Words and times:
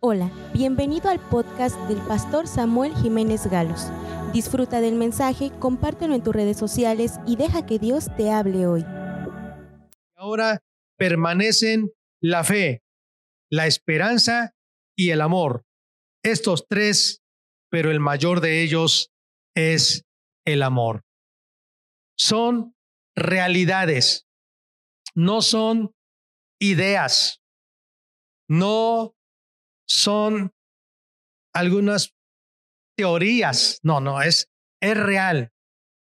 Hola, 0.00 0.30
bienvenido 0.52 1.08
al 1.08 1.18
podcast 1.18 1.74
del 1.88 1.96
pastor 2.06 2.46
Samuel 2.46 2.94
Jiménez 2.96 3.46
Galos. 3.46 3.86
Disfruta 4.34 4.82
del 4.82 4.94
mensaje, 4.94 5.50
compártelo 5.58 6.14
en 6.14 6.22
tus 6.22 6.34
redes 6.34 6.58
sociales 6.58 7.18
y 7.26 7.36
deja 7.36 7.64
que 7.64 7.78
Dios 7.78 8.14
te 8.14 8.30
hable 8.30 8.66
hoy. 8.66 8.84
Ahora 10.14 10.62
permanecen 10.98 11.90
la 12.20 12.44
fe, 12.44 12.82
la 13.50 13.66
esperanza 13.66 14.54
y 14.94 15.10
el 15.10 15.22
amor. 15.22 15.64
Estos 16.22 16.66
tres, 16.68 17.22
pero 17.70 17.90
el 17.90 17.98
mayor 17.98 18.42
de 18.42 18.62
ellos 18.62 19.10
es 19.54 20.04
el 20.44 20.62
amor. 20.62 21.04
Son 22.18 22.76
realidades, 23.14 24.26
no 25.14 25.40
son 25.40 25.94
ideas, 26.60 27.40
no 28.46 29.15
son 29.88 30.52
algunas 31.54 32.14
teorías, 32.96 33.80
no, 33.82 34.00
no, 34.00 34.22
es, 34.22 34.50
es 34.80 34.96
real. 34.96 35.52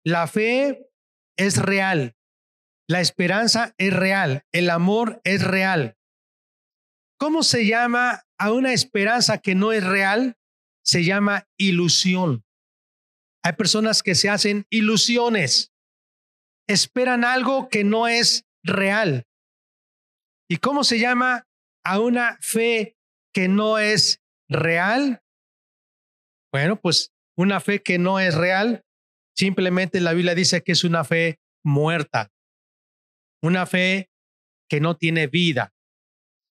La 0.04 0.26
fe 0.26 0.90
es 1.36 1.56
real, 1.56 2.16
la 2.88 3.00
esperanza 3.00 3.74
es 3.78 3.92
real, 3.92 4.44
el 4.52 4.70
amor 4.70 5.20
es 5.24 5.44
real. 5.44 5.96
¿Cómo 7.18 7.42
se 7.42 7.66
llama 7.66 8.24
a 8.38 8.52
una 8.52 8.72
esperanza 8.72 9.38
que 9.38 9.54
no 9.54 9.72
es 9.72 9.84
real? 9.84 10.38
Se 10.82 11.04
llama 11.04 11.46
ilusión. 11.58 12.44
Hay 13.44 13.52
personas 13.52 14.02
que 14.02 14.14
se 14.14 14.28
hacen 14.28 14.66
ilusiones, 14.70 15.72
esperan 16.66 17.24
algo 17.24 17.68
que 17.68 17.84
no 17.84 18.08
es 18.08 18.46
real. 18.64 19.26
¿Y 20.48 20.56
cómo 20.56 20.82
se 20.82 20.98
llama 20.98 21.46
a 21.84 22.00
una 22.00 22.38
fe 22.40 22.96
que 23.32 23.48
no 23.48 23.78
es 23.78 24.20
real? 24.48 25.22
Bueno, 26.52 26.80
pues 26.80 27.12
una 27.36 27.60
fe 27.60 27.82
que 27.82 27.98
no 27.98 28.18
es 28.18 28.34
real, 28.34 28.84
simplemente 29.36 30.00
la 30.00 30.12
Biblia 30.12 30.34
dice 30.34 30.62
que 30.62 30.72
es 30.72 30.84
una 30.84 31.04
fe 31.04 31.38
muerta, 31.64 32.30
una 33.42 33.66
fe 33.66 34.10
que 34.68 34.80
no 34.80 34.96
tiene 34.96 35.26
vida. 35.26 35.72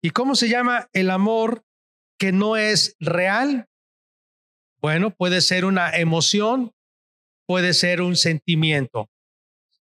¿Y 0.01 0.11
cómo 0.11 0.35
se 0.35 0.49
llama 0.49 0.89
el 0.93 1.09
amor 1.09 1.63
que 2.17 2.31
no 2.31 2.57
es 2.57 2.95
real? 2.99 3.67
Bueno, 4.79 5.11
puede 5.11 5.41
ser 5.41 5.65
una 5.65 5.95
emoción, 5.95 6.71
puede 7.45 7.73
ser 7.73 8.01
un 8.01 8.15
sentimiento. 8.15 9.09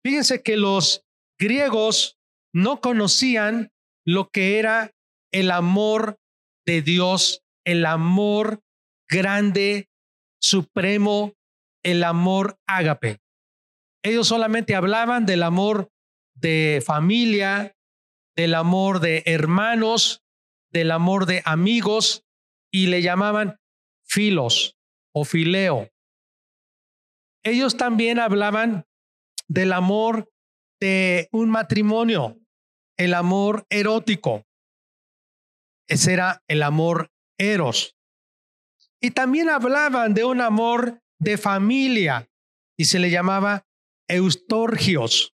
Fíjense 0.03 0.43
que 0.43 0.57
los 0.57 1.03
griegos 1.39 2.19
no 2.53 2.79
conocían 2.79 3.71
lo 4.05 4.29
que 4.29 4.59
era 4.59 4.93
el 5.31 5.49
amor 5.49 6.19
de 6.65 6.81
Dios, 6.81 7.43
el 7.65 7.85
amor 7.85 8.61
grande, 9.09 9.89
supremo, 10.41 11.33
el 11.83 12.03
amor 12.03 12.57
ágape. 12.67 13.19
Ellos 14.03 14.27
solamente 14.27 14.75
hablaban 14.75 15.25
del 15.25 15.43
amor 15.43 15.89
de 16.35 16.81
familia, 16.85 17.75
del 18.35 18.53
amor 18.55 18.99
de 18.99 19.23
hermanos, 19.25 20.23
del 20.71 20.91
amor 20.91 21.25
de 21.25 21.41
amigos 21.45 22.25
y 22.71 22.87
le 22.87 23.01
llamaban 23.01 23.59
filos 24.03 24.75
o 25.13 25.23
fileo. 25.23 25.89
Ellos 27.43 27.77
también 27.77 28.19
hablaban 28.19 28.85
del 29.47 29.73
amor 29.73 30.31
de 30.79 31.29
un 31.31 31.49
matrimonio, 31.49 32.37
el 32.97 33.13
amor 33.13 33.65
erótico. 33.69 34.45
Ese 35.87 36.13
era 36.13 36.43
el 36.47 36.63
amor 36.63 37.11
eros. 37.37 37.95
Y 39.01 39.11
también 39.11 39.49
hablaban 39.49 40.13
de 40.13 40.23
un 40.23 40.41
amor 40.41 41.01
de 41.19 41.37
familia 41.37 42.29
y 42.77 42.85
se 42.85 42.99
le 42.99 43.09
llamaba 43.09 43.65
eustorgios. 44.07 45.33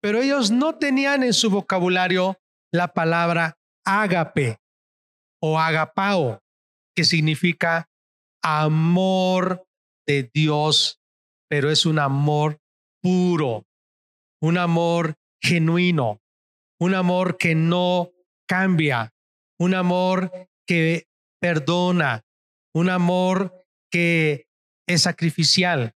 Pero 0.00 0.20
ellos 0.20 0.50
no 0.50 0.76
tenían 0.78 1.22
en 1.22 1.32
su 1.32 1.50
vocabulario 1.50 2.38
la 2.72 2.88
palabra 2.88 3.58
ágape 3.84 4.58
o 5.40 5.58
agapao, 5.58 6.40
que 6.94 7.04
significa 7.04 7.88
amor 8.42 9.64
de 10.06 10.30
Dios, 10.32 11.00
pero 11.48 11.70
es 11.70 11.86
un 11.86 11.98
amor 11.98 12.60
puro, 13.00 13.66
un 14.40 14.58
amor 14.58 15.14
genuino, 15.40 16.20
un 16.80 16.94
amor 16.94 17.36
que 17.38 17.54
no 17.54 18.10
cambia, 18.48 19.12
un 19.58 19.74
amor 19.74 20.48
que 20.66 21.08
perdona, 21.40 22.24
un 22.74 22.88
amor 22.88 23.64
que 23.90 24.46
es 24.88 25.02
sacrificial. 25.02 25.94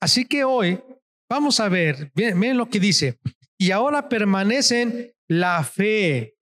Así 0.00 0.24
que 0.26 0.44
hoy 0.44 0.82
vamos 1.28 1.60
a 1.60 1.68
ver, 1.68 2.10
miren, 2.14 2.56
lo 2.56 2.68
que 2.68 2.80
dice, 2.80 3.18
y 3.58 3.70
ahora 3.70 4.08
permanecen 4.08 5.14
la 5.28 5.62
fe, 5.64 6.36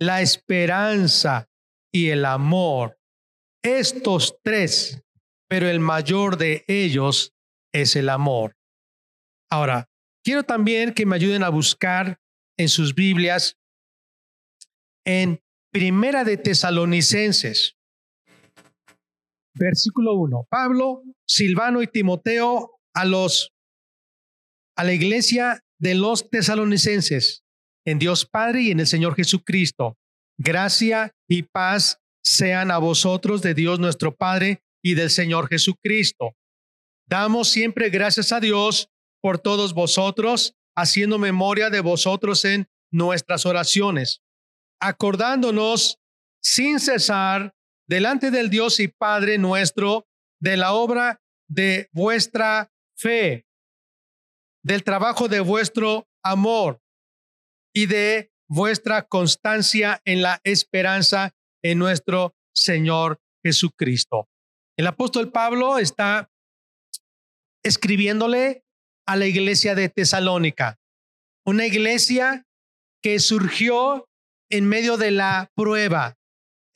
la 0.00 0.22
esperanza 0.22 1.48
y 1.92 2.10
el 2.10 2.24
amor. 2.24 2.98
Estos 3.62 4.38
tres, 4.42 5.02
pero 5.48 5.68
el 5.68 5.80
mayor 5.80 6.36
de 6.36 6.64
ellos 6.68 7.34
es 7.72 7.96
el 7.96 8.08
amor. 8.08 8.56
Ahora, 9.50 9.88
quiero 10.24 10.42
también 10.42 10.92
que 10.94 11.06
me 11.06 11.16
ayuden 11.16 11.42
a 11.42 11.48
buscar 11.48 12.20
en 12.56 12.68
sus 12.68 12.94
Biblias 12.94 13.58
en 15.06 15.43
Primera 15.74 16.22
de 16.22 16.36
Tesalonicenses, 16.36 17.74
versículo 19.54 20.14
1. 20.14 20.46
Pablo, 20.48 21.02
Silvano 21.26 21.82
y 21.82 21.88
Timoteo 21.88 22.78
a 22.94 23.04
los 23.04 23.50
a 24.76 24.84
la 24.84 24.92
iglesia 24.92 25.64
de 25.80 25.96
los 25.96 26.30
tesalonicenses, 26.30 27.42
en 27.84 27.98
Dios 27.98 28.24
Padre 28.24 28.62
y 28.62 28.70
en 28.70 28.78
el 28.78 28.86
Señor 28.86 29.16
Jesucristo. 29.16 29.98
Gracia 30.38 31.10
y 31.28 31.42
paz 31.42 31.98
sean 32.22 32.70
a 32.70 32.78
vosotros 32.78 33.42
de 33.42 33.54
Dios 33.54 33.80
nuestro 33.80 34.14
Padre 34.14 34.62
y 34.80 34.94
del 34.94 35.10
Señor 35.10 35.48
Jesucristo. 35.48 36.36
Damos 37.08 37.48
siempre 37.48 37.90
gracias 37.90 38.30
a 38.30 38.38
Dios 38.38 38.90
por 39.20 39.40
todos 39.40 39.74
vosotros, 39.74 40.54
haciendo 40.76 41.18
memoria 41.18 41.68
de 41.68 41.80
vosotros 41.80 42.44
en 42.44 42.68
nuestras 42.92 43.44
oraciones 43.44 44.23
acordándonos 44.84 45.98
sin 46.42 46.78
cesar 46.78 47.54
delante 47.88 48.30
del 48.30 48.50
Dios 48.50 48.80
y 48.80 48.88
Padre 48.88 49.38
nuestro 49.38 50.06
de 50.40 50.58
la 50.58 50.74
obra 50.74 51.22
de 51.48 51.88
vuestra 51.92 52.70
fe, 52.94 53.46
del 54.62 54.84
trabajo 54.84 55.28
de 55.28 55.40
vuestro 55.40 56.06
amor 56.22 56.82
y 57.74 57.86
de 57.86 58.30
vuestra 58.46 59.06
constancia 59.06 60.02
en 60.04 60.20
la 60.20 60.40
esperanza 60.44 61.34
en 61.62 61.78
nuestro 61.78 62.34
Señor 62.54 63.20
Jesucristo. 63.42 64.28
El 64.76 64.86
apóstol 64.86 65.32
Pablo 65.32 65.78
está 65.78 66.30
escribiéndole 67.62 68.64
a 69.06 69.16
la 69.16 69.26
iglesia 69.26 69.74
de 69.74 69.88
Tesalónica, 69.88 70.78
una 71.46 71.64
iglesia 71.64 72.46
que 73.02 73.18
surgió 73.18 74.08
en 74.54 74.68
medio 74.68 74.96
de 74.96 75.10
la 75.10 75.50
prueba, 75.56 76.16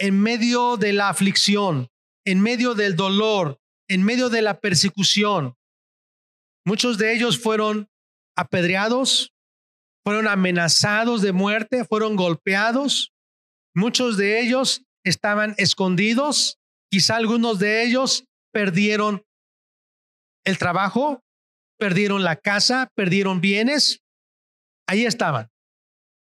en 0.01 0.21
medio 0.21 0.77
de 0.77 0.93
la 0.93 1.11
aflicción, 1.11 1.89
en 2.27 2.41
medio 2.41 2.75
del 2.75 2.97
dolor, 2.97 3.61
en 3.89 4.03
medio 4.03 4.31
de 4.31 4.43
la 4.43 4.59
persecución. 4.59 5.55
Muchos 6.67 6.99
de 6.99 7.15
ellos 7.15 7.39
fueron 7.39 7.89
apedreados, 8.37 9.33
fueron 10.05 10.27
amenazados 10.27 11.23
de 11.23 11.31
muerte, 11.31 11.85
fueron 11.85 12.17
golpeados. 12.17 13.13
Muchos 13.77 14.17
de 14.17 14.41
ellos 14.41 14.83
estaban 15.05 15.55
escondidos. 15.57 16.59
Quizá 16.91 17.15
algunos 17.15 17.61
de 17.61 17.85
ellos 17.85 18.25
perdieron 18.53 19.25
el 20.45 20.59
trabajo, 20.59 21.23
perdieron 21.79 22.25
la 22.25 22.35
casa, 22.35 22.91
perdieron 22.97 23.41
bienes. 23.41 24.01
Ahí 24.89 25.07
estaban. 25.07 25.49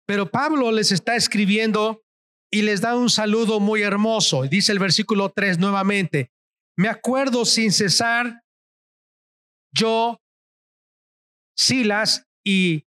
Pero 0.07 0.31
Pablo 0.31 0.71
les 0.71 0.93
está 0.93 1.17
escribiendo 1.17 2.03
y 2.51 2.63
les 2.63 2.81
da 2.81 2.97
un 2.97 3.11
saludo 3.11 3.61
muy 3.61 3.83
hermoso. 3.83 4.43
Dice 4.45 4.73
el 4.73 4.79
versículo 4.79 5.31
3 5.31 5.59
nuevamente, 5.59 6.31
me 6.79 6.89
acuerdo 6.89 7.45
sin 7.45 7.73
cesar, 7.73 8.43
yo, 9.73 10.21
Silas 11.57 12.25
y 12.45 12.87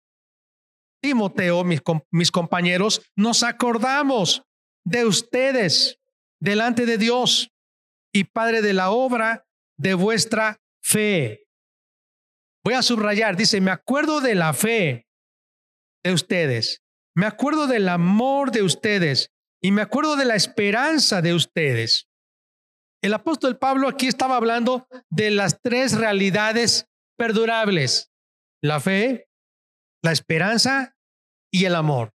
Timoteo, 1.01 1.63
mis, 1.63 1.81
mis 2.11 2.31
compañeros, 2.31 3.01
nos 3.15 3.43
acordamos 3.43 4.43
de 4.85 5.05
ustedes 5.05 5.99
delante 6.39 6.85
de 6.85 6.97
Dios 6.97 7.51
y 8.13 8.23
Padre 8.25 8.61
de 8.61 8.73
la 8.73 8.91
obra 8.91 9.45
de 9.77 9.93
vuestra 9.93 10.61
fe. 10.81 11.45
Voy 12.63 12.73
a 12.73 12.81
subrayar, 12.81 13.35
dice, 13.35 13.61
me 13.61 13.71
acuerdo 13.71 14.21
de 14.21 14.35
la 14.35 14.53
fe 14.53 15.07
de 16.03 16.13
ustedes 16.13 16.81
me 17.15 17.25
acuerdo 17.25 17.67
del 17.67 17.89
amor 17.89 18.51
de 18.51 18.63
ustedes 18.63 19.31
y 19.61 19.71
me 19.71 19.81
acuerdo 19.81 20.15
de 20.15 20.25
la 20.25 20.35
esperanza 20.35 21.21
de 21.21 21.33
ustedes. 21.33 22.07
El 23.01 23.13
apóstol 23.13 23.57
Pablo 23.57 23.87
aquí 23.87 24.07
estaba 24.07 24.35
hablando 24.35 24.87
de 25.09 25.31
las 25.31 25.61
tres 25.61 25.97
realidades 25.97 26.87
perdurables, 27.17 28.11
la 28.61 28.79
fe, 28.79 29.29
la 30.03 30.11
esperanza 30.11 30.95
y 31.51 31.65
el 31.65 31.75
amor. 31.75 32.13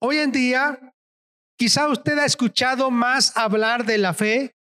Hoy 0.00 0.18
en 0.18 0.32
día, 0.32 0.94
quizá 1.56 1.88
usted 1.88 2.18
ha 2.18 2.24
escuchado 2.24 2.90
más 2.90 3.36
hablar 3.36 3.84
de 3.84 3.98
la 3.98 4.14
fe 4.14 4.56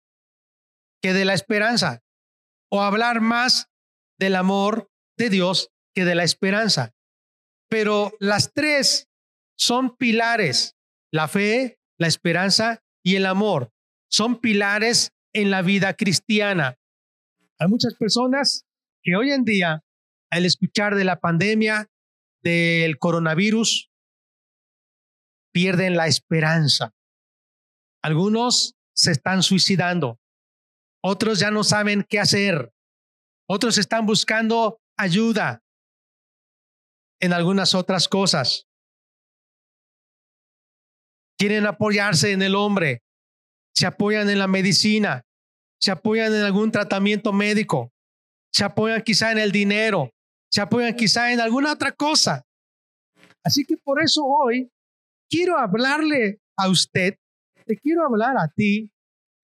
que 1.02 1.12
de 1.12 1.25
la 1.25 1.34
esperanza, 1.34 2.02
o 2.70 2.82
hablar 2.82 3.20
más 3.20 3.69
del 4.19 4.34
amor 4.34 4.90
de 5.19 5.31
Dios 5.31 5.70
que 5.94 6.04
de 6.04 6.14
la 6.14 6.25
esperanza. 6.25 6.94
Pero 7.69 8.12
las 8.19 8.52
tres 8.52 9.06
son 9.58 9.97
pilares, 9.97 10.76
la 11.12 11.29
fe, 11.29 11.79
la 11.99 12.06
esperanza 12.06 12.82
y 13.03 13.17
el 13.17 13.26
amor. 13.26 13.73
Son 14.08 14.41
pilares 14.41 15.12
en 15.32 15.50
la 15.50 15.62
vida 15.62 15.94
cristiana. 15.94 16.79
Hay 17.58 17.69
muchas 17.69 17.94
personas 17.94 18.67
que 19.03 19.17
hoy 19.17 19.31
en 19.31 19.44
día, 19.44 19.82
al 20.31 20.44
escuchar 20.44 20.94
de 20.94 21.05
la 21.05 21.20
pandemia, 21.20 21.88
del 22.43 22.99
coronavirus, 22.99 23.91
pierden 25.53 25.97
la 25.97 26.06
esperanza. 26.06 26.94
Algunos 28.03 28.76
se 28.94 29.11
están 29.11 29.43
suicidando, 29.43 30.20
otros 31.03 31.38
ya 31.38 31.50
no 31.50 31.64
saben 31.64 32.05
qué 32.08 32.20
hacer, 32.20 32.73
otros 33.49 33.79
están 33.79 34.06
buscando 34.06 34.81
ayuda 34.97 35.62
en 37.20 37.32
algunas 37.32 37.75
otras 37.75 38.08
cosas. 38.08 38.65
Quieren 41.38 41.66
apoyarse 41.66 42.32
en 42.32 42.42
el 42.42 42.54
hombre, 42.54 43.02
se 43.74 43.86
apoyan 43.86 44.30
en 44.30 44.38
la 44.38 44.46
medicina, 44.46 45.22
se 45.80 45.90
apoyan 45.90 46.34
en 46.34 46.42
algún 46.42 46.72
tratamiento 46.72 47.32
médico, 47.32 47.92
se 48.52 48.64
apoyan 48.64 49.02
quizá 49.02 49.32
en 49.32 49.38
el 49.38 49.52
dinero, 49.52 50.10
se 50.50 50.62
apoyan 50.62 50.94
quizá 50.94 51.32
en 51.32 51.40
alguna 51.40 51.72
otra 51.72 51.92
cosa. 51.92 52.44
Así 53.44 53.64
que 53.64 53.76
por 53.76 54.02
eso 54.02 54.24
hoy 54.24 54.70
quiero 55.28 55.58
hablarle 55.58 56.40
a 56.56 56.68
usted, 56.68 57.16
te 57.66 57.76
quiero 57.76 58.04
hablar 58.06 58.36
a 58.38 58.48
ti 58.48 58.90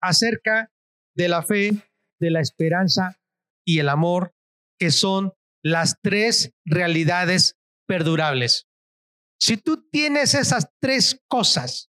acerca 0.02 0.70
de 1.16 1.30
la 1.30 1.44
fe, 1.44 1.72
de 2.20 2.32
la 2.32 2.42
esperanza 2.42 3.18
y 3.66 3.80
el 3.80 3.90
amor, 3.90 4.34
que 4.80 4.92
son 4.92 5.34
las 5.64 5.96
tres 6.02 6.52
realidades 6.66 7.56
perdurables. 7.88 8.69
Si 9.40 9.58
tú 9.58 9.88
tienes 9.90 10.34
esas 10.34 10.70
tres 10.82 11.22
cosas, 11.28 11.90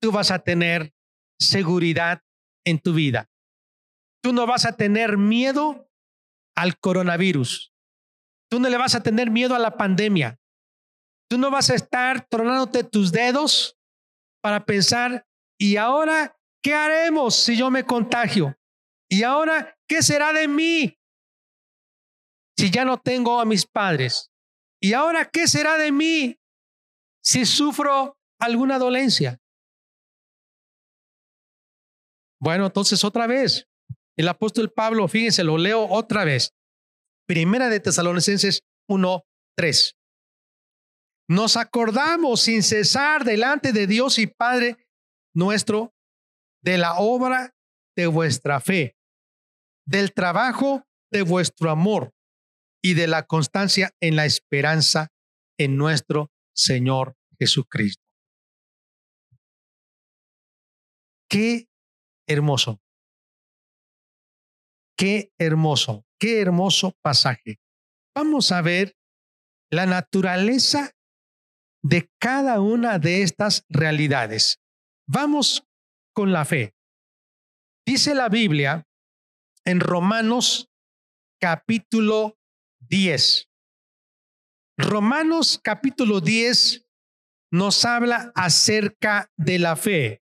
tú 0.00 0.12
vas 0.12 0.30
a 0.30 0.38
tener 0.38 0.94
seguridad 1.38 2.22
en 2.64 2.78
tu 2.78 2.94
vida. 2.94 3.28
Tú 4.22 4.32
no 4.32 4.46
vas 4.46 4.64
a 4.64 4.76
tener 4.76 5.18
miedo 5.18 5.90
al 6.54 6.78
coronavirus. 6.78 7.72
Tú 8.50 8.60
no 8.60 8.68
le 8.68 8.76
vas 8.76 8.94
a 8.94 9.02
tener 9.02 9.30
miedo 9.30 9.54
a 9.54 9.58
la 9.58 9.76
pandemia. 9.76 10.38
Tú 11.28 11.38
no 11.38 11.50
vas 11.50 11.70
a 11.70 11.74
estar 11.74 12.26
tronándote 12.28 12.84
tus 12.84 13.12
dedos 13.12 13.76
para 14.42 14.64
pensar, 14.64 15.26
¿y 15.58 15.76
ahora 15.76 16.36
qué 16.62 16.74
haremos 16.74 17.36
si 17.36 17.56
yo 17.56 17.70
me 17.70 17.84
contagio? 17.84 18.56
¿Y 19.08 19.22
ahora 19.22 19.76
qué 19.88 20.02
será 20.02 20.32
de 20.32 20.48
mí 20.48 20.98
si 22.58 22.70
ya 22.70 22.84
no 22.84 22.98
tengo 22.98 23.40
a 23.40 23.44
mis 23.44 23.66
padres? 23.66 24.29
¿Y 24.82 24.94
ahora 24.94 25.28
qué 25.30 25.46
será 25.46 25.76
de 25.76 25.92
mí 25.92 26.40
si 27.22 27.44
sufro 27.44 28.16
alguna 28.40 28.78
dolencia? 28.78 29.38
Bueno, 32.40 32.66
entonces 32.66 33.04
otra 33.04 33.26
vez, 33.26 33.68
el 34.16 34.28
apóstol 34.28 34.72
Pablo, 34.72 35.06
fíjense, 35.06 35.44
lo 35.44 35.58
leo 35.58 35.86
otra 35.86 36.24
vez. 36.24 36.54
Primera 37.26 37.68
de 37.68 37.80
Tesalonicenses 37.80 38.62
1, 38.88 39.22
3. 39.56 39.96
Nos 41.28 41.56
acordamos 41.58 42.40
sin 42.40 42.62
cesar 42.62 43.24
delante 43.24 43.72
de 43.72 43.86
Dios 43.86 44.18
y 44.18 44.26
Padre 44.26 44.88
nuestro 45.34 45.94
de 46.62 46.78
la 46.78 46.98
obra 46.98 47.54
de 47.94 48.06
vuestra 48.06 48.60
fe, 48.60 48.96
del 49.86 50.14
trabajo 50.14 50.82
de 51.12 51.22
vuestro 51.22 51.70
amor 51.70 52.14
y 52.82 52.94
de 52.94 53.06
la 53.06 53.26
constancia 53.26 53.94
en 54.00 54.16
la 54.16 54.26
esperanza 54.26 55.08
en 55.58 55.76
nuestro 55.76 56.30
Señor 56.54 57.16
Jesucristo. 57.38 58.02
Qué 61.28 61.68
hermoso. 62.26 62.80
Qué 64.96 65.32
hermoso, 65.38 66.04
qué 66.18 66.40
hermoso 66.40 66.94
pasaje. 67.02 67.58
Vamos 68.14 68.52
a 68.52 68.60
ver 68.60 68.96
la 69.70 69.86
naturaleza 69.86 70.92
de 71.82 72.10
cada 72.20 72.60
una 72.60 72.98
de 72.98 73.22
estas 73.22 73.64
realidades. 73.70 74.60
Vamos 75.08 75.64
con 76.12 76.32
la 76.32 76.44
fe. 76.44 76.74
Dice 77.86 78.14
la 78.14 78.28
Biblia 78.28 78.86
en 79.64 79.80
Romanos 79.80 80.68
capítulo 81.40 82.39
10. 82.90 83.48
Romanos 84.76 85.60
capítulo 85.62 86.20
10 86.20 86.84
nos 87.52 87.84
habla 87.84 88.32
acerca 88.34 89.30
de 89.36 89.60
la 89.60 89.76
fe 89.76 90.22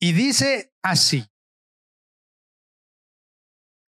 y 0.00 0.12
dice 0.12 0.72
así. 0.82 1.26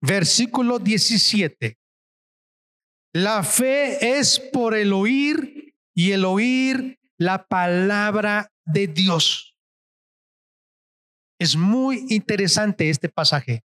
Versículo 0.02 0.78
17. 0.80 1.78
La 3.14 3.44
fe 3.44 4.20
es 4.20 4.40
por 4.40 4.76
el 4.76 4.92
oír 4.92 5.74
y 5.96 6.12
el 6.12 6.26
oír 6.26 7.00
la 7.18 7.48
palabra 7.48 8.52
de 8.66 8.88
Dios. 8.88 9.56
Es 11.40 11.56
muy 11.56 12.06
interesante 12.10 12.90
este 12.90 13.08
pasaje. 13.08 13.64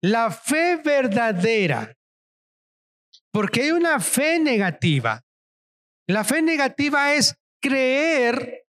La 0.00 0.32
fe 0.32 0.76
verdadera 0.76 1.96
porque 3.32 3.62
hay 3.62 3.70
una 3.70 3.98
fe 3.98 4.38
negativa. 4.38 5.22
La 6.08 6.24
fe 6.24 6.42
negativa 6.42 7.14
es 7.14 7.34
creer 7.60 8.66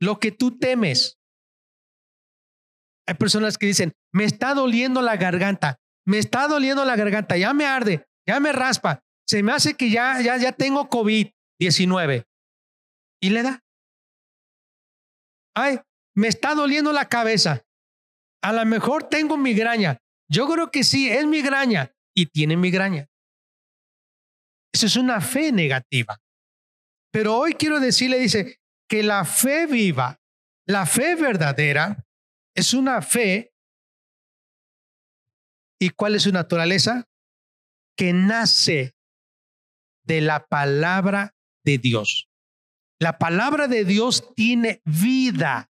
lo 0.00 0.18
que 0.18 0.32
tú 0.32 0.58
temes. 0.58 1.18
Hay 3.06 3.14
personas 3.14 3.56
que 3.56 3.66
dicen, 3.66 3.92
me 4.12 4.24
está 4.24 4.54
doliendo 4.54 5.00
la 5.00 5.16
garganta, 5.16 5.78
me 6.06 6.18
está 6.18 6.48
doliendo 6.48 6.84
la 6.84 6.96
garganta, 6.96 7.36
ya 7.36 7.54
me 7.54 7.64
arde, 7.64 8.04
ya 8.26 8.40
me 8.40 8.52
raspa, 8.52 9.00
se 9.28 9.42
me 9.42 9.52
hace 9.52 9.74
que 9.74 9.90
ya, 9.90 10.20
ya, 10.20 10.36
ya 10.36 10.52
tengo 10.52 10.88
COVID-19. 10.90 12.24
Y 13.22 13.30
le 13.30 13.42
da. 13.42 13.60
Ay, 15.54 15.78
me 16.14 16.28
está 16.28 16.54
doliendo 16.54 16.92
la 16.92 17.08
cabeza. 17.08 17.64
A 18.42 18.52
lo 18.52 18.64
mejor 18.66 19.08
tengo 19.08 19.36
migraña. 19.36 19.98
Yo 20.28 20.48
creo 20.48 20.70
que 20.70 20.82
sí, 20.82 21.08
es 21.08 21.26
migraña 21.26 21.92
y 22.14 22.26
tiene 22.26 22.56
migraña. 22.56 23.08
Eso 24.76 24.84
es 24.84 24.96
una 24.96 25.22
fe 25.22 25.52
negativa. 25.52 26.20
Pero 27.10 27.34
hoy 27.34 27.54
quiero 27.54 27.80
decirle, 27.80 28.18
dice, 28.18 28.60
que 28.90 29.02
la 29.02 29.24
fe 29.24 29.64
viva, 29.64 30.20
la 30.66 30.84
fe 30.84 31.14
verdadera, 31.14 32.06
es 32.54 32.74
una 32.74 33.00
fe. 33.00 33.54
¿Y 35.80 35.88
cuál 35.88 36.16
es 36.16 36.24
su 36.24 36.30
naturaleza? 36.30 37.08
Que 37.96 38.12
nace 38.12 38.94
de 40.04 40.20
la 40.20 40.46
palabra 40.46 41.34
de 41.64 41.78
Dios. 41.78 42.28
La 43.00 43.16
palabra 43.16 43.68
de 43.68 43.86
Dios 43.86 44.34
tiene 44.34 44.82
vida. 44.84 45.70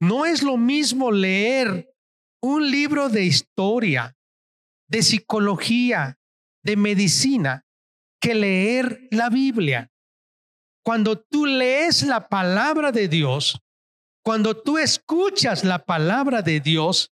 No 0.00 0.26
es 0.26 0.44
lo 0.44 0.56
mismo 0.56 1.10
leer 1.10 1.92
un 2.40 2.70
libro 2.70 3.08
de 3.08 3.24
historia, 3.24 4.16
de 4.88 5.02
psicología, 5.02 6.20
de 6.62 6.76
medicina 6.76 7.64
que 8.20 8.34
leer 8.34 9.08
la 9.10 9.28
Biblia. 9.28 9.90
Cuando 10.84 11.20
tú 11.20 11.46
lees 11.46 12.02
la 12.02 12.28
palabra 12.28 12.92
de 12.92 13.08
Dios, 13.08 13.60
cuando 14.24 14.60
tú 14.60 14.78
escuchas 14.78 15.64
la 15.64 15.84
palabra 15.84 16.42
de 16.42 16.60
Dios 16.60 17.12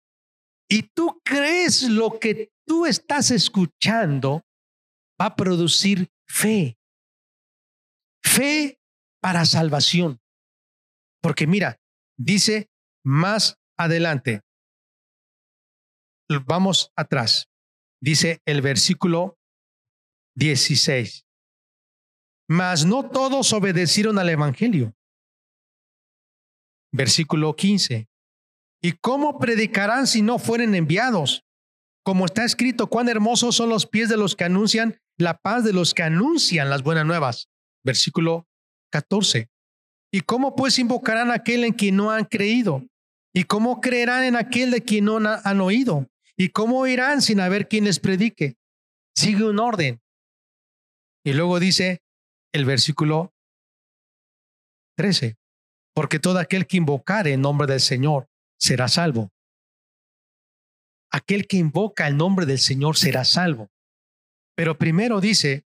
y 0.68 0.82
tú 0.82 1.20
crees 1.24 1.82
lo 1.82 2.18
que 2.20 2.52
tú 2.64 2.86
estás 2.86 3.32
escuchando, 3.32 4.42
va 5.20 5.26
a 5.26 5.36
producir 5.36 6.08
fe. 6.28 6.78
Fe 8.22 8.78
para 9.20 9.44
salvación. 9.44 10.20
Porque 11.20 11.46
mira, 11.46 11.80
dice 12.16 12.70
más 13.04 13.58
adelante, 13.76 14.42
vamos 16.46 16.92
atrás, 16.94 17.48
dice 18.00 18.40
el 18.46 18.62
versículo 18.62 19.39
16. 20.36 21.26
mas 22.48 22.84
no 22.84 23.08
todos 23.08 23.52
obedecieron 23.52 24.18
al 24.18 24.28
Evangelio. 24.28 24.92
Versículo 26.92 27.54
15. 27.54 28.08
¿Y 28.82 28.92
cómo 28.92 29.38
predicarán 29.38 30.06
si 30.06 30.20
no 30.22 30.38
fueren 30.38 30.74
enviados? 30.74 31.44
Como 32.02 32.24
está 32.24 32.44
escrito, 32.44 32.88
cuán 32.88 33.08
hermosos 33.08 33.54
son 33.54 33.68
los 33.68 33.86
pies 33.86 34.08
de 34.08 34.16
los 34.16 34.34
que 34.34 34.44
anuncian 34.44 34.98
la 35.16 35.38
paz 35.38 35.62
de 35.64 35.72
los 35.72 35.94
que 35.94 36.02
anuncian 36.02 36.70
las 36.70 36.82
buenas 36.82 37.06
nuevas. 37.06 37.48
Versículo 37.84 38.48
14. 38.90 39.48
¿Y 40.12 40.22
cómo 40.22 40.56
pues 40.56 40.78
invocarán 40.78 41.30
a 41.30 41.34
aquel 41.34 41.62
en 41.62 41.72
quien 41.72 41.96
no 41.96 42.10
han 42.10 42.24
creído? 42.24 42.84
¿Y 43.32 43.44
cómo 43.44 43.80
creerán 43.80 44.24
en 44.24 44.34
aquel 44.34 44.72
de 44.72 44.82
quien 44.82 45.04
no 45.04 45.18
han 45.18 45.60
oído? 45.60 46.08
¿Y 46.36 46.48
cómo 46.48 46.84
irán 46.86 47.22
sin 47.22 47.38
haber 47.38 47.68
quien 47.68 47.84
les 47.84 48.00
predique? 48.00 48.56
Sigue 49.14 49.44
un 49.44 49.60
orden. 49.60 50.00
Y 51.24 51.32
luego 51.32 51.60
dice 51.60 52.02
el 52.52 52.64
versículo 52.64 53.34
13, 54.96 55.36
porque 55.94 56.18
todo 56.18 56.38
aquel 56.38 56.66
que 56.66 56.76
invocare 56.76 57.32
en 57.32 57.42
nombre 57.42 57.66
del 57.66 57.80
Señor 57.80 58.28
será 58.58 58.88
salvo. 58.88 59.30
Aquel 61.10 61.46
que 61.46 61.56
invoca 61.56 62.06
el 62.06 62.16
nombre 62.16 62.46
del 62.46 62.58
Señor 62.58 62.96
será 62.96 63.24
salvo. 63.24 63.70
Pero 64.54 64.78
primero 64.78 65.20
dice 65.20 65.64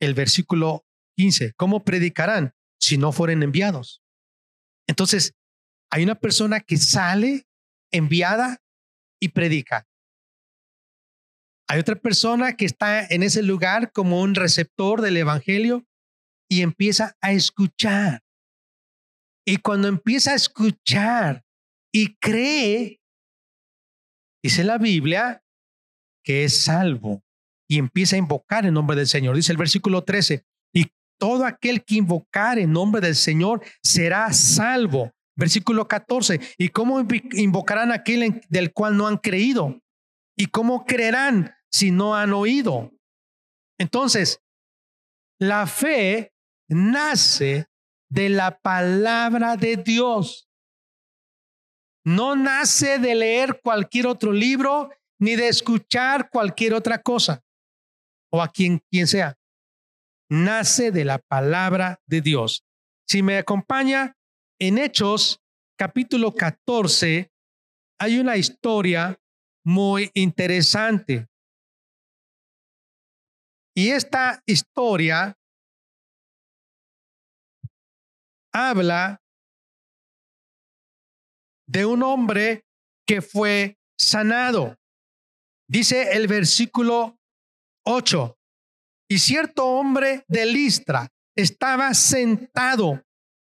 el 0.00 0.14
versículo 0.14 0.84
15, 1.16 1.54
¿cómo 1.54 1.84
predicarán 1.84 2.54
si 2.78 2.98
no 2.98 3.10
fueren 3.10 3.42
enviados? 3.42 4.02
Entonces, 4.86 5.34
hay 5.90 6.04
una 6.04 6.14
persona 6.14 6.60
que 6.60 6.76
sale 6.76 7.46
enviada 7.90 8.62
y 9.20 9.30
predica. 9.30 9.87
Hay 11.70 11.80
otra 11.80 11.96
persona 11.96 12.56
que 12.56 12.64
está 12.64 13.04
en 13.04 13.22
ese 13.22 13.42
lugar 13.42 13.92
como 13.92 14.22
un 14.22 14.34
receptor 14.34 15.02
del 15.02 15.18
Evangelio 15.18 15.86
y 16.50 16.62
empieza 16.62 17.16
a 17.20 17.32
escuchar. 17.32 18.22
Y 19.46 19.58
cuando 19.58 19.88
empieza 19.88 20.32
a 20.32 20.36
escuchar 20.36 21.44
y 21.92 22.16
cree, 22.16 23.00
dice 24.42 24.64
la 24.64 24.78
Biblia, 24.78 25.42
que 26.24 26.44
es 26.44 26.62
salvo 26.62 27.22
y 27.68 27.78
empieza 27.78 28.16
a 28.16 28.18
invocar 28.18 28.64
en 28.64 28.74
nombre 28.74 28.96
del 28.96 29.06
Señor. 29.06 29.36
Dice 29.36 29.52
el 29.52 29.58
versículo 29.58 30.04
13, 30.04 30.44
y 30.74 30.86
todo 31.18 31.44
aquel 31.44 31.84
que 31.84 31.96
invocar 31.96 32.58
en 32.58 32.72
nombre 32.72 33.02
del 33.02 33.14
Señor 33.14 33.62
será 33.82 34.32
salvo. 34.32 35.12
Versículo 35.36 35.86
14, 35.86 36.40
¿y 36.56 36.70
cómo 36.70 37.06
invocarán 37.32 37.92
aquel 37.92 38.40
del 38.48 38.72
cual 38.72 38.96
no 38.96 39.06
han 39.06 39.18
creído? 39.18 39.80
¿Y 40.36 40.46
cómo 40.46 40.84
creerán 40.84 41.54
si 41.70 41.90
no 41.90 42.14
han 42.14 42.32
oído? 42.32 42.92
Entonces, 43.78 44.40
la 45.40 45.66
fe 45.66 46.32
nace 46.68 47.66
de 48.10 48.28
la 48.28 48.58
palabra 48.58 49.56
de 49.56 49.76
Dios. 49.76 50.48
No 52.04 52.36
nace 52.36 52.98
de 52.98 53.14
leer 53.14 53.60
cualquier 53.62 54.06
otro 54.06 54.32
libro 54.32 54.90
ni 55.20 55.36
de 55.36 55.48
escuchar 55.48 56.30
cualquier 56.30 56.74
otra 56.74 57.02
cosa 57.02 57.44
o 58.32 58.42
a 58.42 58.48
quien, 58.48 58.80
quien 58.90 59.06
sea. 59.06 59.36
Nace 60.30 60.90
de 60.90 61.04
la 61.04 61.18
palabra 61.18 62.00
de 62.06 62.20
Dios. 62.20 62.64
Si 63.06 63.22
me 63.22 63.38
acompaña 63.38 64.16
en 64.58 64.78
Hechos 64.78 65.40
capítulo 65.78 66.34
14, 66.34 67.30
hay 67.98 68.18
una 68.18 68.36
historia 68.36 69.18
muy 69.64 70.10
interesante. 70.14 71.28
Y 73.78 73.90
esta 73.92 74.42
historia 74.44 75.38
habla 78.52 79.22
de 81.64 81.86
un 81.86 82.02
hombre 82.02 82.64
que 83.06 83.22
fue 83.22 83.78
sanado. 83.96 84.76
Dice 85.68 86.16
el 86.16 86.26
versículo 86.26 87.20
8. 87.86 88.36
Y 89.08 89.20
cierto 89.20 89.66
hombre 89.66 90.24
de 90.26 90.46
Listra 90.46 91.06
estaba 91.36 91.94
sentado, 91.94 93.04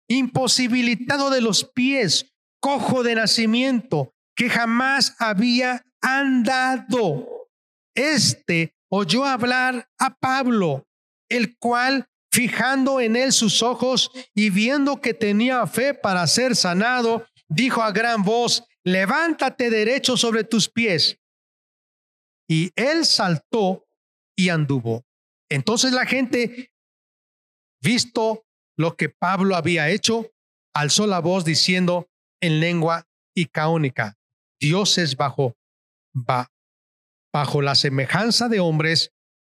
imposibilitado 0.07 1.31
de 1.31 1.41
los 1.41 1.63
pies, 1.71 2.31
cojo 2.61 3.01
de 3.01 3.15
nacimiento, 3.15 4.13
que 4.35 4.47
jamás 4.47 5.15
había 5.17 5.83
andado. 6.03 7.49
Este 7.95 8.75
oyó 8.89 9.25
hablar 9.25 9.89
a 9.97 10.15
Pablo, 10.15 10.87
el 11.29 11.57
cual, 11.57 12.07
fijando 12.31 12.99
en 12.99 13.15
él 13.15 13.31
sus 13.31 13.63
ojos 13.63 14.11
y 14.33 14.49
viendo 14.49 15.01
que 15.01 15.13
tenía 15.13 15.65
fe 15.67 15.93
para 15.93 16.25
ser 16.27 16.55
sanado, 16.55 17.25
dijo 17.47 17.81
a 17.81 17.91
gran 17.91 18.23
voz, 18.23 18.63
levántate 18.83 19.69
derecho 19.69 20.17
sobre 20.17 20.43
tus 20.43 20.69
pies. 20.69 21.17
Y 22.47 22.71
él 22.75 23.05
saltó 23.05 23.87
y 24.35 24.49
anduvo. 24.49 25.05
Entonces 25.49 25.91
la 25.91 26.05
gente, 26.05 26.71
visto 27.81 28.45
lo 28.77 28.95
que 28.95 29.09
Pablo 29.09 29.55
había 29.55 29.89
hecho, 29.89 30.31
alzó 30.73 31.05
la 31.05 31.19
voz 31.19 31.45
diciendo 31.45 32.09
en 32.41 32.59
lengua 32.59 33.07
icaónica, 33.35 34.17
dioses 34.59 35.15
bajo, 35.15 35.55
bajo 37.33 37.61
la 37.61 37.75
semejanza 37.75 38.49
de 38.49 38.59
hombres 38.59 39.13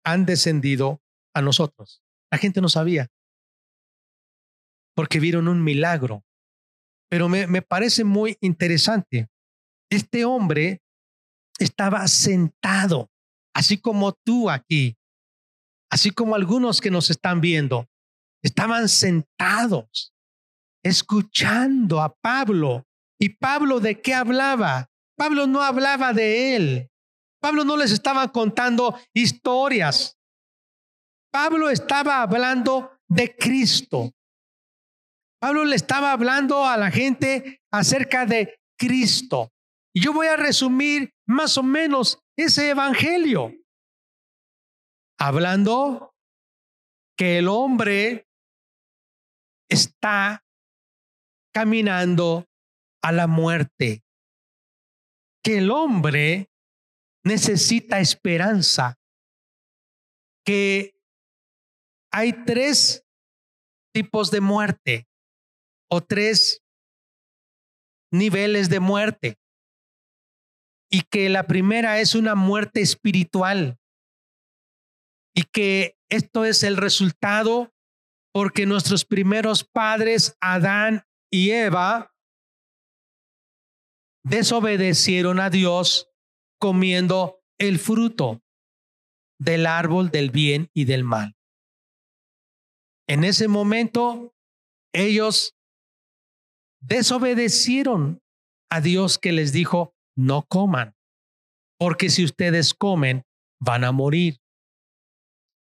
han 0.05 0.25
descendido 0.25 1.01
a 1.33 1.41
nosotros. 1.41 2.01
La 2.31 2.37
gente 2.37 2.61
no 2.61 2.69
sabía, 2.69 3.07
porque 4.95 5.19
vieron 5.19 5.47
un 5.47 5.63
milagro. 5.63 6.23
Pero 7.09 7.27
me, 7.27 7.45
me 7.47 7.61
parece 7.61 8.03
muy 8.03 8.37
interesante. 8.39 9.27
Este 9.89 10.23
hombre 10.23 10.81
estaba 11.59 12.07
sentado 12.07 13.11
así 13.53 13.77
como 13.77 14.13
tú 14.13 14.49
aquí, 14.49 14.97
así 15.91 16.11
como 16.11 16.35
algunos 16.35 16.81
que 16.81 16.91
nos 16.91 17.09
están 17.09 17.41
viendo, 17.41 17.87
estaban 18.43 18.89
sentados 18.89 20.13
escuchando 20.83 22.01
a 22.01 22.15
Pablo. 22.15 22.85
¿Y 23.19 23.29
Pablo 23.29 23.79
de 23.79 24.01
qué 24.01 24.15
hablaba? 24.15 24.89
Pablo 25.15 25.45
no 25.45 25.61
hablaba 25.61 26.13
de 26.13 26.55
él. 26.55 26.90
Pablo 27.41 27.65
no 27.65 27.75
les 27.75 27.91
estaba 27.91 28.31
contando 28.31 28.97
historias. 29.13 30.17
Pablo 31.31 31.69
estaba 31.69 32.21
hablando 32.21 32.99
de 33.07 33.35
Cristo. 33.35 34.11
Pablo 35.41 35.65
le 35.65 35.75
estaba 35.75 36.11
hablando 36.11 36.65
a 36.65 36.77
la 36.77 36.91
gente 36.91 37.61
acerca 37.71 38.27
de 38.27 38.59
Cristo. 38.77 39.51
Y 39.93 40.01
yo 40.01 40.13
voy 40.13 40.27
a 40.27 40.37
resumir 40.37 41.13
más 41.27 41.57
o 41.57 41.63
menos 41.63 42.19
ese 42.37 42.69
evangelio. 42.69 43.51
Hablando 45.19 46.13
que 47.17 47.39
el 47.39 47.47
hombre 47.47 48.27
está 49.67 50.43
caminando 51.53 52.45
a 53.03 53.11
la 53.11 53.25
muerte, 53.25 54.03
que 55.43 55.57
el 55.57 55.71
hombre 55.71 56.50
necesita 57.23 57.99
esperanza, 57.99 58.97
que 60.45 60.95
hay 62.11 62.33
tres 62.45 63.05
tipos 63.93 64.31
de 64.31 64.41
muerte 64.41 65.07
o 65.89 66.01
tres 66.01 66.63
niveles 68.11 68.69
de 68.69 68.79
muerte. 68.79 69.37
Y 70.93 71.03
que 71.03 71.29
la 71.29 71.47
primera 71.47 71.99
es 72.01 72.15
una 72.15 72.35
muerte 72.35 72.81
espiritual. 72.81 73.79
Y 75.33 75.43
que 75.43 75.97
esto 76.09 76.43
es 76.43 76.63
el 76.63 76.75
resultado 76.75 77.73
porque 78.33 78.65
nuestros 78.65 79.05
primeros 79.05 79.63
padres, 79.63 80.35
Adán 80.41 81.05
y 81.31 81.51
Eva, 81.51 82.13
desobedecieron 84.23 85.39
a 85.39 85.49
Dios 85.49 86.10
comiendo 86.61 87.41
el 87.59 87.79
fruto 87.79 88.41
del 89.39 89.65
árbol 89.65 90.11
del 90.11 90.29
bien 90.29 90.69
y 90.73 90.85
del 90.85 91.03
mal. 91.03 91.35
En 93.09 93.23
ese 93.23 93.47
momento, 93.47 94.35
ellos 94.93 95.55
desobedecieron 96.79 98.21
a 98.69 98.79
Dios 98.79 99.17
que 99.17 99.31
les 99.31 99.51
dijo, 99.51 99.95
no 100.15 100.45
coman, 100.47 100.95
porque 101.79 102.09
si 102.09 102.23
ustedes 102.23 102.75
comen, 102.75 103.23
van 103.59 103.83
a 103.83 103.91
morir. 103.91 104.39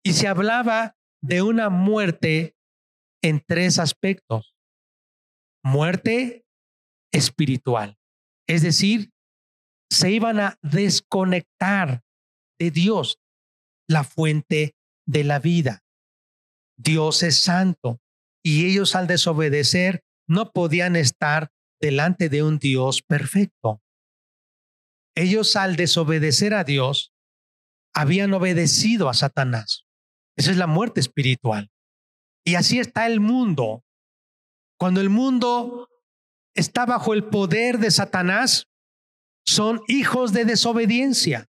Y 0.04 0.14
se 0.14 0.26
hablaba 0.26 0.96
de 1.22 1.42
una 1.42 1.70
muerte 1.70 2.56
en 3.22 3.40
tres 3.46 3.78
aspectos. 3.78 4.54
Muerte 5.62 6.44
espiritual, 7.12 7.96
es 8.48 8.62
decir, 8.62 9.10
se 9.90 10.10
iban 10.10 10.40
a 10.40 10.58
desconectar 10.62 12.02
de 12.58 12.70
Dios, 12.70 13.18
la 13.88 14.04
fuente 14.04 14.74
de 15.06 15.24
la 15.24 15.38
vida. 15.38 15.84
Dios 16.76 17.22
es 17.22 17.40
santo 17.42 18.00
y 18.42 18.66
ellos 18.66 18.94
al 18.94 19.06
desobedecer 19.06 20.04
no 20.28 20.52
podían 20.52 20.96
estar 20.96 21.50
delante 21.80 22.28
de 22.28 22.42
un 22.42 22.58
Dios 22.58 23.02
perfecto. 23.02 23.82
Ellos 25.16 25.56
al 25.56 25.76
desobedecer 25.76 26.54
a 26.54 26.64
Dios 26.64 27.12
habían 27.94 28.32
obedecido 28.34 29.08
a 29.08 29.14
Satanás. 29.14 29.84
Esa 30.36 30.52
es 30.52 30.56
la 30.56 30.66
muerte 30.66 31.00
espiritual. 31.00 31.70
Y 32.44 32.54
así 32.54 32.78
está 32.78 33.06
el 33.06 33.20
mundo. 33.20 33.84
Cuando 34.78 35.00
el 35.00 35.10
mundo 35.10 35.88
está 36.54 36.86
bajo 36.86 37.14
el 37.14 37.24
poder 37.24 37.78
de 37.78 37.90
Satanás, 37.90 38.68
son 39.48 39.80
hijos 39.88 40.34
de 40.34 40.44
desobediencia 40.44 41.46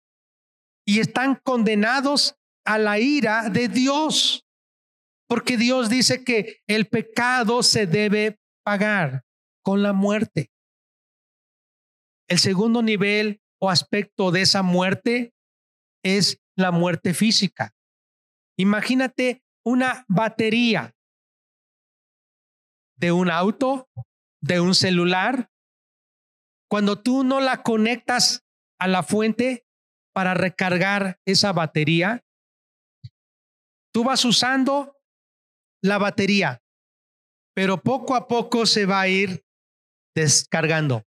y 0.85 1.01
están 1.01 1.35
condenados 1.43 2.35
a 2.65 2.77
la 2.77 2.97
ira 2.97 3.49
de 3.49 3.67
Dios. 3.67 4.45
Porque 5.27 5.57
Dios 5.57 5.89
dice 5.89 6.23
que 6.23 6.61
el 6.65 6.87
pecado 6.87 7.61
se 7.61 7.87
debe 7.87 8.39
pagar 8.63 9.25
con 9.61 9.83
la 9.83 9.91
muerte. 9.91 10.49
El 12.29 12.39
segundo 12.39 12.81
nivel 12.81 13.41
o 13.59 13.69
aspecto 13.69 14.31
de 14.31 14.43
esa 14.43 14.63
muerte 14.63 15.33
es 16.01 16.39
la 16.55 16.71
muerte 16.71 17.13
física. 17.13 17.75
Imagínate 18.57 19.43
una 19.65 20.05
batería 20.07 20.95
de 22.95 23.11
un 23.11 23.29
auto, 23.29 23.89
de 24.41 24.61
un 24.61 24.73
celular. 24.73 25.48
Cuando 26.69 27.01
tú 27.01 27.23
no 27.23 27.41
la 27.41 27.63
conectas 27.63 28.45
a 28.79 28.87
la 28.87 29.03
fuente 29.03 29.65
para 30.13 30.33
recargar 30.33 31.19
esa 31.25 31.51
batería, 31.51 32.23
tú 33.93 34.03
vas 34.03 34.23
usando 34.23 34.95
la 35.83 35.97
batería, 35.97 36.61
pero 37.55 37.81
poco 37.81 38.15
a 38.15 38.27
poco 38.27 38.65
se 38.65 38.85
va 38.85 39.01
a 39.01 39.07
ir 39.07 39.43
descargando 40.15 41.05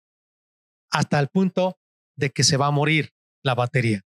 hasta 0.90 1.18
el 1.20 1.28
punto 1.28 1.78
de 2.16 2.30
que 2.30 2.44
se 2.44 2.56
va 2.56 2.66
a 2.66 2.70
morir 2.72 3.12
la 3.44 3.54
batería. 3.54 4.02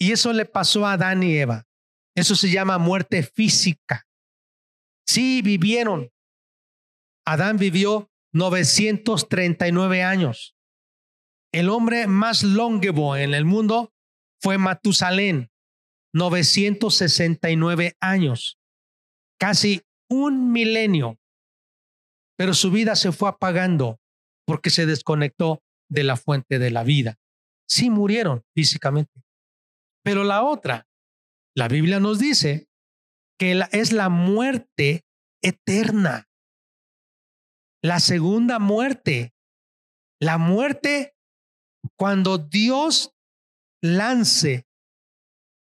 Y 0.00 0.12
eso 0.12 0.32
le 0.32 0.44
pasó 0.44 0.86
a 0.86 0.92
Adán 0.92 1.22
y 1.22 1.36
Eva. 1.36 1.66
Eso 2.14 2.34
se 2.34 2.50
llama 2.50 2.78
muerte 2.78 3.22
física. 3.22 4.06
Sí, 5.06 5.42
vivieron. 5.42 6.10
Adán 7.26 7.58
vivió 7.58 8.07
939 8.32 10.02
años. 10.02 10.54
El 11.52 11.68
hombre 11.68 12.06
más 12.06 12.42
longevo 12.42 13.16
en 13.16 13.34
el 13.34 13.44
mundo 13.44 13.92
fue 14.40 14.58
Matusalén, 14.58 15.50
969 16.12 17.96
años. 18.00 18.58
Casi 19.38 19.82
un 20.10 20.52
milenio. 20.52 21.18
Pero 22.36 22.54
su 22.54 22.70
vida 22.70 22.96
se 22.96 23.12
fue 23.12 23.28
apagando 23.28 23.98
porque 24.46 24.70
se 24.70 24.86
desconectó 24.86 25.62
de 25.90 26.04
la 26.04 26.16
fuente 26.16 26.58
de 26.58 26.70
la 26.70 26.84
vida. 26.84 27.18
Sí 27.68 27.90
murieron 27.90 28.44
físicamente. 28.54 29.22
Pero 30.04 30.24
la 30.24 30.42
otra, 30.42 30.86
la 31.54 31.68
Biblia 31.68 32.00
nos 32.00 32.18
dice 32.18 32.68
que 33.38 33.60
es 33.72 33.92
la 33.92 34.08
muerte 34.08 35.04
eterna. 35.42 36.27
La 37.82 38.00
segunda 38.00 38.58
muerte. 38.58 39.34
La 40.20 40.38
muerte 40.38 41.14
cuando 41.96 42.38
Dios 42.38 43.14
lance 43.80 44.66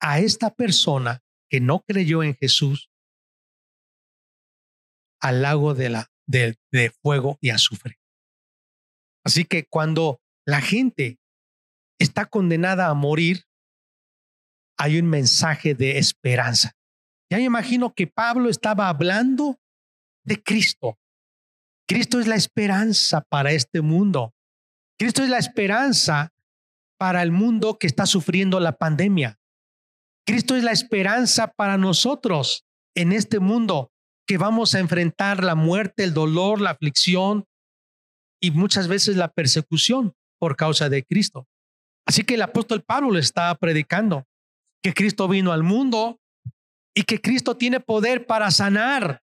a 0.01 0.19
esta 0.19 0.49
persona 0.53 1.21
que 1.49 1.59
no 1.59 1.81
creyó 1.81 2.23
en 2.23 2.35
Jesús 2.35 2.89
al 5.21 5.41
lago 5.41 5.73
de, 5.73 5.89
la, 5.89 6.11
de, 6.25 6.57
fuego 7.01 7.37
y 7.41 7.49
azufre. 7.49 7.99
Así 9.25 9.45
que 9.45 9.65
cuando 9.65 10.21
la 10.45 10.61
gente 10.61 11.19
está 11.99 12.25
condenada 12.25 12.87
a 12.87 12.93
morir, 12.93 13.43
hay 14.77 14.97
un 14.97 15.07
mensaje 15.07 15.75
de 15.75 15.97
esperanza. 15.97 16.71
Ya 17.29 17.37
me 17.37 17.43
imagino 17.43 17.93
que 17.93 18.07
Pablo 18.07 18.49
estaba 18.49 18.87
hablando 18.87 19.59
de 20.23 20.41
Cristo. 20.41 20.97
Cristo 21.89 22.19
es 22.19 22.27
la 22.27 22.35
esperanza 22.35 23.21
para 23.21 23.51
este 23.51 23.81
mundo. 23.81 24.35
Cristo 24.99 25.23
es 25.23 25.29
la 25.29 25.39
esperanza 25.39 26.31
para 26.99 27.23
el 27.23 27.31
mundo 27.31 27.79
que 27.79 27.87
está 27.87 28.05
sufriendo 28.05 28.59
la 28.59 28.77
pandemia. 28.77 29.39
Cristo 30.23 30.55
es 30.55 30.63
la 30.63 30.71
esperanza 30.71 31.47
para 31.47 31.79
nosotros 31.79 32.63
en 32.95 33.11
este 33.11 33.39
mundo 33.39 33.91
que 34.27 34.37
vamos 34.37 34.75
a 34.75 34.79
enfrentar 34.79 35.43
la 35.43 35.55
muerte, 35.55 36.03
el 36.03 36.13
dolor, 36.13 36.61
la 36.61 36.69
aflicción 36.69 37.45
y 38.39 38.51
muchas 38.51 38.87
veces 38.87 39.15
la 39.15 39.29
persecución 39.29 40.13
por 40.37 40.55
causa 40.55 40.89
de 40.89 41.03
Cristo. 41.03 41.47
Así 42.05 42.23
que 42.23 42.35
el 42.35 42.43
apóstol 42.43 42.83
Pablo 42.83 43.09
le 43.09 43.19
estaba 43.19 43.55
predicando 43.55 44.27
que 44.83 44.93
Cristo 44.93 45.27
vino 45.27 45.51
al 45.51 45.63
mundo 45.63 46.19
y 46.93 47.01
que 47.01 47.19
Cristo 47.19 47.57
tiene 47.57 47.79
poder 47.79 48.27
para 48.27 48.51
sanar, 48.51 49.23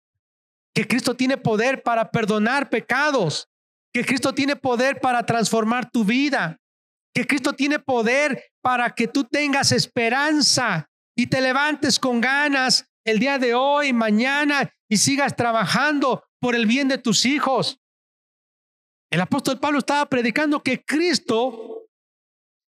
que 0.77 0.87
Cristo 0.87 1.17
tiene 1.17 1.39
poder 1.39 1.83
para 1.83 2.11
perdonar 2.11 2.69
pecados, 2.69 3.49
que 3.95 4.05
Cristo 4.05 4.35
tiene 4.35 4.57
poder 4.57 5.01
para 5.01 5.25
transformar 5.25 5.91
tu 5.91 6.05
vida, 6.05 6.61
que 7.15 7.27
Cristo 7.27 7.55
tiene 7.55 7.79
poder 7.79 8.45
para 8.63 8.95
que 8.95 9.09
tú 9.09 9.25
tengas 9.25 9.73
esperanza 9.73 10.87
y 11.17 11.29
te 11.29 11.41
levantes 11.41 11.99
con 11.99 12.21
ganas 12.21 12.93
el 13.07 13.19
día 13.19 13.39
de 13.39 13.55
hoy, 13.55 13.95
mañana 13.95 14.71
y 14.87 14.99
sigas 14.99 15.35
trabajando 15.35 16.23
por 16.39 16.55
el 16.55 16.67
bien 16.67 16.89
de 16.89 16.99
tus 16.99 17.25
hijos. 17.25 17.81
El 19.11 19.23
apóstol 19.23 19.59
Pablo 19.59 19.79
estaba 19.79 20.05
predicando 20.11 20.63
que 20.63 20.85
Cristo 20.85 21.87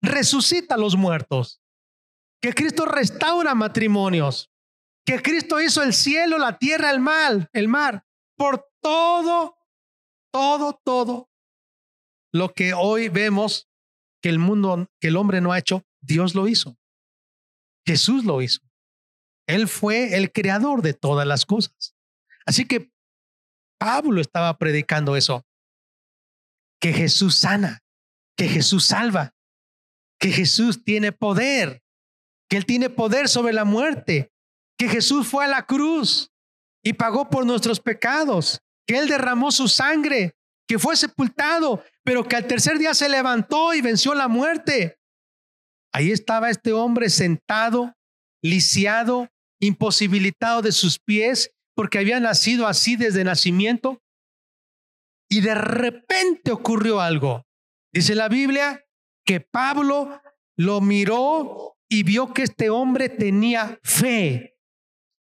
resucita 0.02 0.76
a 0.76 0.78
los 0.78 0.96
muertos 0.96 1.60
que 2.42 2.54
Cristo 2.54 2.86
restaura 2.86 3.56
matrimonios, 3.56 4.52
que 5.08 5.22
Cristo 5.22 5.62
hizo 5.62 5.82
el 5.84 5.94
cielo, 5.94 6.38
la 6.38 6.60
tierra, 6.60 6.92
el 6.92 7.00
mar, 7.00 7.50
el 7.54 7.70
mar, 7.70 8.06
por 8.36 8.70
todo, 8.82 9.58
todo, 10.34 10.82
todo 10.84 11.32
lo 12.34 12.54
que 12.54 12.74
hoy 12.74 13.08
vemos 13.08 13.70
que 14.22 14.28
el 14.28 14.38
mundo, 14.38 14.92
que 15.00 15.08
el 15.08 15.16
hombre 15.16 15.40
no 15.40 15.54
ha 15.54 15.60
hecho, 15.60 15.86
Dios 16.02 16.36
lo 16.36 16.50
hizo. 16.50 16.78
Jesús 17.86 18.26
lo 18.26 18.42
hizo. 18.42 18.60
Él 19.48 19.70
fue 19.70 20.18
el 20.18 20.34
creador 20.34 20.82
de 20.82 20.94
todas 20.94 21.26
las 21.26 21.46
cosas. 21.46 21.96
Así 22.46 22.66
que 22.66 22.92
Pablo 23.80 24.20
estaba 24.20 24.58
predicando 24.58 25.16
eso, 25.16 25.48
que 26.82 26.92
Jesús 26.92 27.36
sana, 27.36 27.82
que 28.36 28.50
Jesús 28.50 28.84
salva, 28.84 29.34
que 30.20 30.32
Jesús 30.32 30.84
tiene 30.84 31.14
poder, 31.14 31.82
que 32.50 32.58
Él 32.58 32.66
tiene 32.66 32.90
poder 32.90 33.30
sobre 33.30 33.54
la 33.54 33.64
muerte, 33.64 34.34
que 34.78 34.88
Jesús 34.88 35.28
fue 35.28 35.46
a 35.46 35.48
la 35.50 35.66
cruz 35.66 36.32
y 36.84 36.94
pagó 36.94 37.30
por 37.30 37.46
nuestros 37.46 37.80
pecados, 37.80 38.62
que 38.86 38.98
Él 38.98 39.08
derramó 39.08 39.52
su 39.52 39.68
sangre, 39.68 40.36
que 40.68 40.80
fue 40.80 40.96
sepultado, 40.96 41.84
pero 42.04 42.28
que 42.28 42.36
al 42.36 42.48
tercer 42.48 42.78
día 42.78 42.94
se 42.94 43.10
levantó 43.10 43.74
y 43.74 43.82
venció 43.82 44.14
la 44.14 44.28
muerte. 44.28 44.98
Ahí 45.94 46.12
estaba 46.12 46.50
este 46.50 46.74
hombre 46.74 47.10
sentado, 47.10 47.94
lisiado, 48.44 49.30
imposibilitado 49.60 50.62
de 50.62 50.72
sus 50.72 51.00
pies, 51.00 51.52
porque 51.76 52.00
había 52.00 52.20
nacido 52.20 52.68
así 52.68 52.96
desde 52.96 53.24
nacimiento. 53.24 54.02
Y 55.30 55.42
de 55.42 55.56
repente 55.56 56.52
ocurrió 56.52 57.02
algo. 57.02 57.46
Dice 57.94 58.16
la 58.16 58.30
Biblia 58.30 58.86
que 59.26 59.42
Pablo 59.42 60.22
lo 60.58 60.82
miró 60.82 61.78
y 61.90 62.04
vio 62.04 62.34
que 62.34 62.44
este 62.44 62.70
hombre 62.70 63.10
tenía 63.10 63.80
fe. 63.84 64.57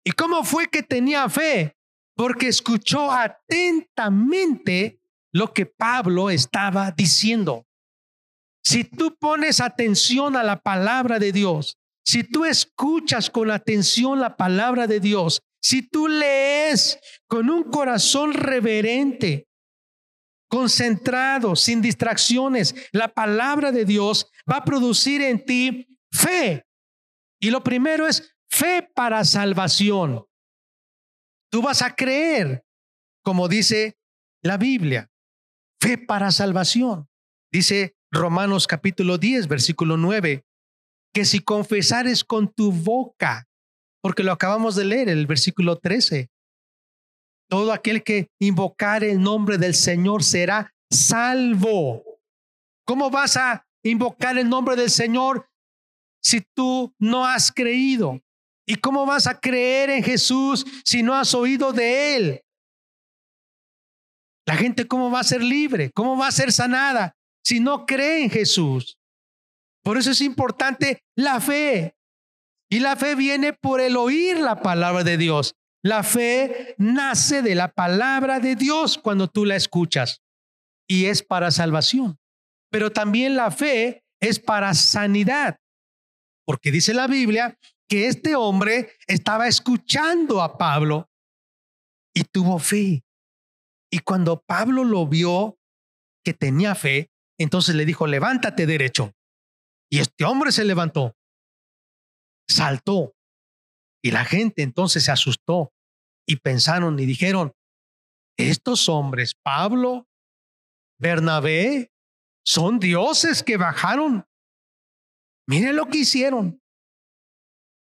¿Y 0.05 0.13
cómo 0.13 0.45
fue 0.45 0.69
que 0.69 0.83
tenía 0.83 1.29
fe? 1.29 1.77
Porque 2.15 2.49
escuchó 2.49 3.11
atentamente 3.11 5.01
lo 5.33 5.53
que 5.53 5.67
Pablo 5.67 6.31
estaba 6.31 6.91
diciendo. 6.91 7.67
Si 8.63 8.85
tú 8.85 9.17
pones 9.19 9.61
atención 9.61 10.37
a 10.37 10.43
la 10.43 10.61
palabra 10.61 11.19
de 11.19 11.33
Dios, 11.33 11.79
si 12.05 12.25
tú 12.25 12.45
escuchas 12.45 13.31
con 13.31 13.51
atención 13.51 14.21
la 14.21 14.37
palabra 14.37 14.87
de 14.87 15.01
Dios, 15.01 15.43
si 15.63 15.83
tú 15.83 16.09
lees 16.09 16.99
con 17.29 17.51
un 17.51 17.65
corazón 17.65 18.33
reverente, 18.33 19.49
concentrado, 20.49 21.55
sin 21.55 21.81
distracciones, 21.81 22.75
la 22.93 23.09
palabra 23.09 23.71
de 23.71 23.85
Dios 23.85 24.27
va 24.51 24.57
a 24.57 24.65
producir 24.65 25.23
en 25.23 25.45
ti 25.45 25.87
Fe. 26.13 26.67
Y 27.41 27.51
lo 27.51 27.63
primero 27.63 28.07
es 28.07 28.30
fe 28.51 28.89
para 28.95 29.25
salvación. 29.25 30.27
Tú 31.51 31.63
vas 31.63 31.83
a 31.83 31.95
creer, 31.95 32.65
como 33.23 33.49
dice 33.49 33.97
la 34.43 34.57
Biblia, 34.57 35.11
fe 35.81 35.99
para 35.99 36.31
salvación. 36.31 37.09
Dice 37.53 37.97
Romanos 38.11 38.67
capítulo 38.67 39.19
10, 39.19 39.49
versículo 39.49 39.97
9, 39.97 40.45
que 41.13 41.25
si 41.25 41.41
confesares 41.41 42.25
con 42.25 42.53
tu 42.53 42.73
boca 42.73 43.49
porque 44.01 44.23
lo 44.23 44.33
acabamos 44.33 44.77
de 44.77 44.85
leer, 44.85 45.09
el 45.09 45.27
versículo 45.27 45.77
13. 45.77 46.31
Todo 47.49 47.73
aquel 47.73 48.03
que 48.03 48.31
invocar 48.41 49.05
el 49.05 49.21
nombre 49.21 49.59
del 49.59 49.75
Señor 49.75 50.23
será 50.23 50.73
salvo. 50.91 52.05
¿Cómo 52.87 53.11
vas 53.11 53.37
a 53.37 53.67
invocar 53.85 54.39
el 54.39 54.49
nombre 54.49 54.77
del 54.77 54.91
Señor 54.91 55.49
si 56.23 56.43
tú 56.55 56.95
no 56.99 57.27
has 57.27 57.53
creído? 57.53 58.23
¿Y 58.67 58.77
cómo 58.77 59.07
vas 59.07 59.27
a 59.27 59.39
creer 59.39 59.91
en 59.91 60.03
Jesús 60.03 60.65
si 60.85 61.03
no 61.03 61.15
has 61.15 61.35
oído 61.35 61.73
de 61.73 62.17
Él? 62.17 62.41
La 64.47 64.57
gente, 64.57 64.87
¿cómo 64.87 65.11
va 65.11 65.21
a 65.21 65.25
ser 65.25 65.43
libre? 65.43 65.91
¿Cómo 65.93 66.17
va 66.17 66.29
a 66.29 66.33
ser 66.33 66.53
sanada 66.53 67.17
si 67.45 67.61
no 67.61 67.87
cree 67.87 68.25
en 68.25 68.31
Jesús? 68.31 68.99
Por 69.83 69.97
eso 69.97 70.11
es 70.11 70.21
importante 70.21 71.03
la 71.17 71.41
fe. 71.41 71.95
Y 72.71 72.81
la 72.81 72.97
fe 72.97 73.15
viene 73.15 73.53
por 73.53 73.81
el 73.81 73.97
oír 73.97 74.39
la 74.39 74.63
palabra 74.63 75.05
de 75.05 75.17
Dios. 75.17 75.55
La 75.83 76.03
fe 76.03 76.75
nace 76.79 77.43
de 77.43 77.55
la 77.55 77.73
palabra 77.73 78.39
de 78.39 78.55
Dios 78.55 78.99
cuando 78.99 79.29
tú 79.29 79.45
la 79.45 79.57
escuchas 79.57 80.23
y 80.87 81.07
es 81.07 81.23
para 81.23 81.51
salvación. 81.51 82.19
Pero 82.71 82.93
también 82.93 83.37
la 83.37 83.51
fe 83.51 84.05
es 84.21 84.39
para 84.39 84.75
sanidad, 84.75 85.57
porque 86.45 86.71
dice 86.71 86.93
la 86.93 87.07
Biblia 87.07 87.57
que 87.91 88.07
este 88.07 88.37
hombre 88.37 88.93
estaba 89.09 89.49
escuchando 89.49 90.41
a 90.43 90.57
Pablo 90.57 91.11
y 92.15 92.23
tuvo 92.23 92.61
fe. 92.61 93.05
Y 93.93 93.99
cuando 93.99 94.41
Pablo 94.47 94.85
lo 94.85 95.09
vio 95.09 95.59
que 96.25 96.33
tenía 96.33 96.77
fe, 96.77 97.11
entonces 97.37 97.75
le 97.75 97.85
dijo, 97.85 98.07
levántate 98.07 98.65
derecho. 98.67 99.13
Y 99.91 99.99
este 99.99 100.25
hombre 100.25 100.53
se 100.53 100.65
levantó, 100.65 101.17
saltó. 102.49 103.17
Y 104.03 104.13
la 104.13 104.25
gente 104.25 104.63
entonces 104.63 105.05
se 105.05 105.11
asustó 105.11 105.73
y 106.29 106.37
pensaron 106.37 106.97
y 107.01 107.07
dijeron, 107.07 107.53
estos 108.39 108.89
hombres, 108.89 109.35
Pablo, 109.43 110.07
Bernabé, 111.01 111.91
son 112.47 112.79
dioses 112.79 113.43
que 113.43 113.57
bajaron. 113.57 114.25
Miren 115.49 115.75
lo 115.75 115.87
que 115.87 115.99
hicieron. 115.99 116.61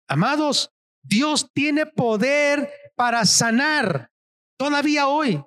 Amados, 0.07 0.71
Dios 1.01 1.49
tiene 1.53 1.85
poder 1.85 2.71
para 2.95 3.25
sanar 3.25 4.11
todavía 4.57 5.07
hoy. 5.07 5.43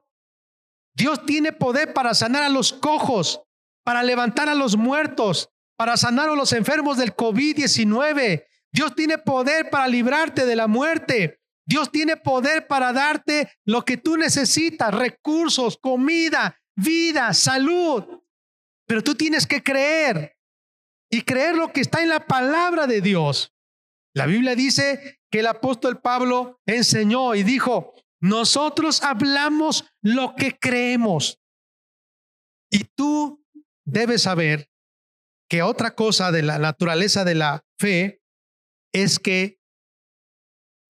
Dios 0.95 1.25
tiene 1.27 1.53
poder 1.53 1.92
para 1.92 2.14
sanar 2.14 2.42
a 2.42 2.49
los 2.49 2.73
cojos, 2.73 3.42
para 3.85 4.03
levantar 4.03 4.49
a 4.49 4.55
los 4.55 4.77
muertos, 4.77 5.51
para 5.77 5.97
sanar 5.97 6.29
a 6.29 6.35
los 6.35 6.53
enfermos 6.53 6.97
del 6.97 7.14
COVID-19. 7.14 8.45
Dios 8.73 8.95
tiene 8.95 9.19
poder 9.19 9.71
para 9.71 9.88
librarte 9.88 10.47
de 10.47 10.57
la 10.57 10.66
muerte. 10.66 11.40
Dios 11.66 11.90
tiene 11.90 12.16
poder 12.16 12.66
para 12.66 12.92
darte 12.92 13.51
lo 13.64 13.85
que 13.85 13.97
tú 13.97 14.16
necesitas, 14.16 14.95
recursos, 14.95 15.77
comida, 15.77 16.59
vida, 16.77 17.35
salud. 17.35 18.05
Pero 18.87 19.03
tú 19.03 19.14
tienes 19.14 19.47
que 19.47 19.62
creer 19.62 20.37
y 21.11 21.23
creer 21.23 21.57
lo 21.57 21.73
que 21.73 21.81
está 21.81 22.03
en 22.03 22.09
la 22.09 22.27
palabra 22.27 22.87
de 22.87 23.01
Dios. 23.01 23.53
La 24.16 24.24
Biblia 24.24 24.55
dice 24.55 25.20
que 25.31 25.40
el 25.40 25.46
apóstol 25.46 26.00
Pablo 26.00 26.59
enseñó 26.64 27.35
y 27.35 27.42
dijo, 27.42 27.92
nosotros 28.18 29.02
hablamos 29.02 29.85
lo 30.00 30.35
que 30.35 30.59
creemos. 30.59 31.38
Y 32.70 32.85
tú 32.96 33.44
debes 33.85 34.22
saber 34.22 34.70
que 35.50 35.61
otra 35.61 35.94
cosa 35.94 36.33
de 36.33 36.42
la 36.42 36.59
naturaleza 36.59 37.26
de 37.26 37.35
la 37.35 37.66
fe 37.79 38.22
es 38.94 39.18
que 39.18 39.61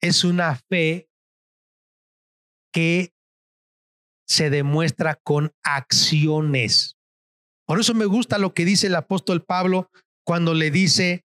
es 0.00 0.22
una 0.22 0.54
fe 0.70 1.10
que 2.72 3.12
se 4.24 4.50
demuestra 4.50 5.16
con 5.16 5.52
acciones. 5.64 6.96
Por 7.66 7.80
eso 7.80 7.92
me 7.92 8.06
gusta 8.06 8.38
lo 8.38 8.54
que 8.54 8.64
dice 8.64 8.86
el 8.86 8.94
apóstol 8.94 9.44
Pablo 9.44 9.90
cuando 10.24 10.54
le 10.54 10.70
dice 10.70 11.25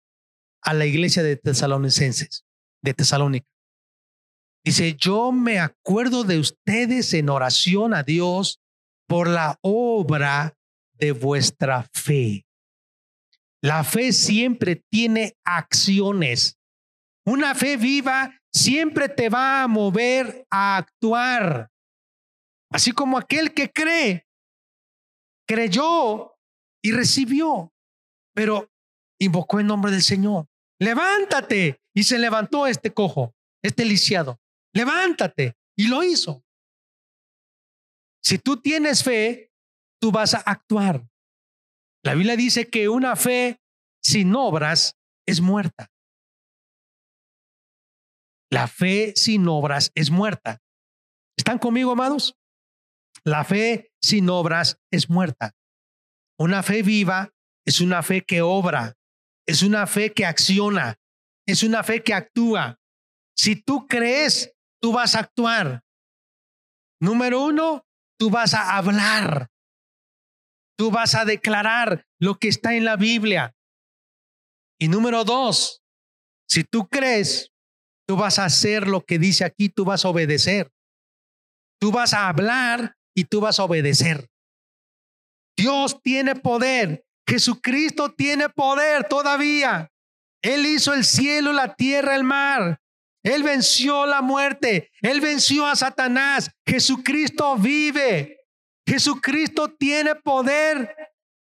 a 0.67 0.73
la 0.73 0.85
iglesia 0.85 1.23
de 1.23 1.37
tesalonicenses, 1.37 2.45
de 2.83 2.93
Tesalónica. 2.93 3.47
Dice, 4.65 4.97
yo 4.97 5.31
me 5.31 5.59
acuerdo 5.59 6.25
de 6.25 6.39
ustedes 6.39 7.13
en 7.13 7.29
oración 7.29 7.93
a 7.93 8.03
Dios 8.03 8.59
por 9.07 9.29
la 9.29 9.57
obra 9.61 10.57
de 10.95 11.13
vuestra 11.13 11.89
fe. 11.93 12.45
La 13.61 13.85
fe 13.85 14.11
siempre 14.11 14.83
tiene 14.91 15.37
acciones. 15.45 16.57
Una 17.25 17.55
fe 17.55 17.77
viva 17.77 18.37
siempre 18.51 19.07
te 19.07 19.29
va 19.29 19.63
a 19.63 19.67
mover 19.69 20.45
a 20.51 20.75
actuar. 20.75 21.71
Así 22.71 22.91
como 22.91 23.17
aquel 23.17 23.53
que 23.53 23.71
cree, 23.71 24.27
creyó 25.47 26.35
y 26.83 26.91
recibió, 26.91 27.71
pero 28.33 28.69
invocó 29.17 29.61
el 29.61 29.67
nombre 29.67 29.93
del 29.93 30.03
Señor. 30.03 30.45
Levántate. 30.79 31.81
Y 31.95 32.03
se 32.03 32.19
levantó 32.19 32.67
este 32.67 32.93
cojo, 32.93 33.33
este 33.63 33.83
lisiado. 33.85 34.39
Levántate. 34.73 35.55
Y 35.75 35.87
lo 35.87 36.03
hizo. 36.03 36.43
Si 38.23 38.37
tú 38.37 38.61
tienes 38.61 39.03
fe, 39.03 39.51
tú 39.99 40.11
vas 40.11 40.33
a 40.33 40.39
actuar. 40.39 41.07
La 42.03 42.13
Biblia 42.13 42.35
dice 42.35 42.69
que 42.69 42.89
una 42.89 43.15
fe 43.15 43.59
sin 44.03 44.35
obras 44.35 44.97
es 45.25 45.41
muerta. 45.41 45.91
La 48.49 48.67
fe 48.67 49.13
sin 49.15 49.47
obras 49.47 49.91
es 49.95 50.09
muerta. 50.09 50.61
¿Están 51.37 51.57
conmigo, 51.59 51.91
amados? 51.91 52.37
La 53.23 53.43
fe 53.43 53.91
sin 54.01 54.29
obras 54.29 54.79
es 54.91 55.09
muerta. 55.09 55.53
Una 56.39 56.63
fe 56.63 56.81
viva 56.81 57.33
es 57.65 57.81
una 57.81 58.03
fe 58.03 58.23
que 58.23 58.41
obra, 58.41 58.95
es 59.47 59.63
una 59.63 59.87
fe 59.87 60.13
que 60.13 60.25
acciona, 60.25 60.99
es 61.47 61.63
una 61.63 61.83
fe 61.83 62.03
que 62.03 62.13
actúa. 62.13 62.79
Si 63.35 63.55
tú 63.55 63.87
crees, 63.87 64.53
tú 64.81 64.91
vas 64.91 65.15
a 65.15 65.19
actuar. 65.19 65.83
Número 66.99 67.43
uno, 67.43 67.85
tú 68.19 68.29
vas 68.29 68.53
a 68.53 68.75
hablar. 68.75 69.49
Tú 70.77 70.91
vas 70.91 71.15
a 71.15 71.25
declarar 71.25 72.05
lo 72.19 72.35
que 72.35 72.49
está 72.49 72.75
en 72.75 72.85
la 72.85 72.97
Biblia. 72.97 73.55
Y 74.79 74.89
número 74.89 75.23
dos, 75.23 75.81
si 76.47 76.63
tú 76.63 76.87
crees, 76.87 77.51
tú 78.07 78.15
vas 78.15 78.37
a 78.37 78.45
hacer 78.45 78.87
lo 78.87 79.03
que 79.03 79.17
dice 79.17 79.43
aquí, 79.43 79.69
tú 79.69 79.85
vas 79.85 80.05
a 80.05 80.09
obedecer. 80.09 80.71
Tú 81.79 81.91
vas 81.91 82.13
a 82.13 82.27
hablar 82.27 82.95
y 83.15 83.25
tú 83.25 83.39
vas 83.39 83.59
a 83.59 83.63
obedecer. 83.63 84.29
Dios 85.57 86.01
tiene 86.01 86.35
poder. 86.35 87.06
Jesucristo 87.27 88.13
tiene 88.13 88.49
poder 88.49 89.07
todavía. 89.07 89.91
Él 90.41 90.65
hizo 90.65 90.93
el 90.93 91.03
cielo, 91.03 91.51
la 91.51 91.75
tierra, 91.75 92.15
el 92.15 92.23
mar. 92.23 92.79
Él 93.23 93.43
venció 93.43 94.05
la 94.05 94.21
muerte. 94.21 94.89
Él 95.01 95.19
venció 95.19 95.65
a 95.65 95.75
Satanás. 95.75 96.49
Jesucristo 96.65 97.57
vive. 97.57 98.37
Jesucristo 98.87 99.69
tiene 99.69 100.15
poder 100.15 100.95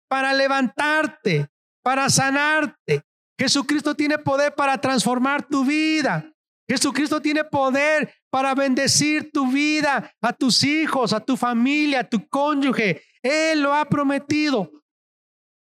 para 0.09 0.35
levantarte, 0.35 1.49
para 1.83 2.11
sanarte. 2.11 3.03
Jesucristo 3.39 3.95
tiene 3.95 4.19
poder 4.19 4.55
para 4.55 4.79
transformar 4.79 5.47
tu 5.49 5.65
vida. 5.65 6.31
Jesucristo 6.69 7.23
tiene 7.23 7.43
poder 7.45 8.13
para 8.29 8.55
bendecir 8.55 9.33
tu 9.33 9.51
vida, 9.51 10.13
a 10.21 10.33
tus 10.33 10.63
hijos, 10.63 11.13
a 11.15 11.21
tu 11.21 11.37
familia, 11.37 12.01
a 12.01 12.09
tu 12.09 12.29
cónyuge. 12.29 13.03
Él 13.23 13.63
lo 13.63 13.75
ha 13.75 13.89
prometido. 13.89 14.71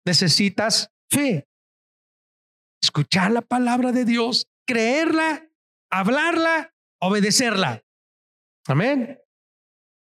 Necesitas 0.05 0.89
fe. 1.09 1.47
Escuchar 2.81 3.31
la 3.31 3.41
palabra 3.41 3.91
de 3.91 4.05
Dios, 4.05 4.47
creerla, 4.67 5.49
hablarla, 5.91 6.73
obedecerla. 7.01 7.83
Amén. 8.67 9.19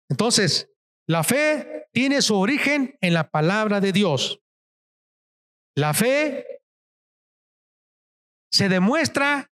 Entonces, 0.09 0.69
la 1.07 1.23
fe 1.23 1.87
tiene 1.91 2.21
su 2.21 2.35
origen 2.35 2.97
en 3.01 3.13
la 3.13 3.29
palabra 3.29 3.79
de 3.79 3.91
Dios. 3.91 4.41
La 5.75 5.93
fe 5.93 6.45
se 8.51 8.69
demuestra 8.69 9.51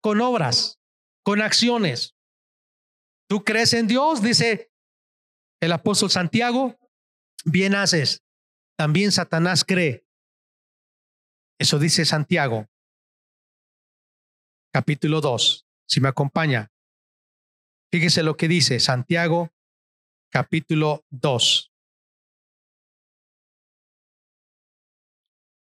con 0.00 0.20
obras, 0.20 0.80
con 1.24 1.42
acciones. 1.42 2.14
¿Tú 3.28 3.44
crees 3.44 3.72
en 3.72 3.86
Dios? 3.86 4.22
Dice 4.22 4.70
el 5.60 5.72
apóstol 5.72 6.10
Santiago, 6.10 6.76
bien 7.44 7.74
haces. 7.74 8.22
También 8.82 9.12
Satanás 9.12 9.64
cree. 9.64 10.04
Eso 11.56 11.78
dice 11.78 12.04
Santiago, 12.04 12.68
capítulo 14.72 15.20
2. 15.20 15.68
Si 15.86 16.00
me 16.00 16.08
acompaña, 16.08 16.72
fíjese 17.92 18.24
lo 18.24 18.36
que 18.36 18.48
dice 18.48 18.80
Santiago, 18.80 19.54
capítulo 20.32 21.06
2. 21.10 21.72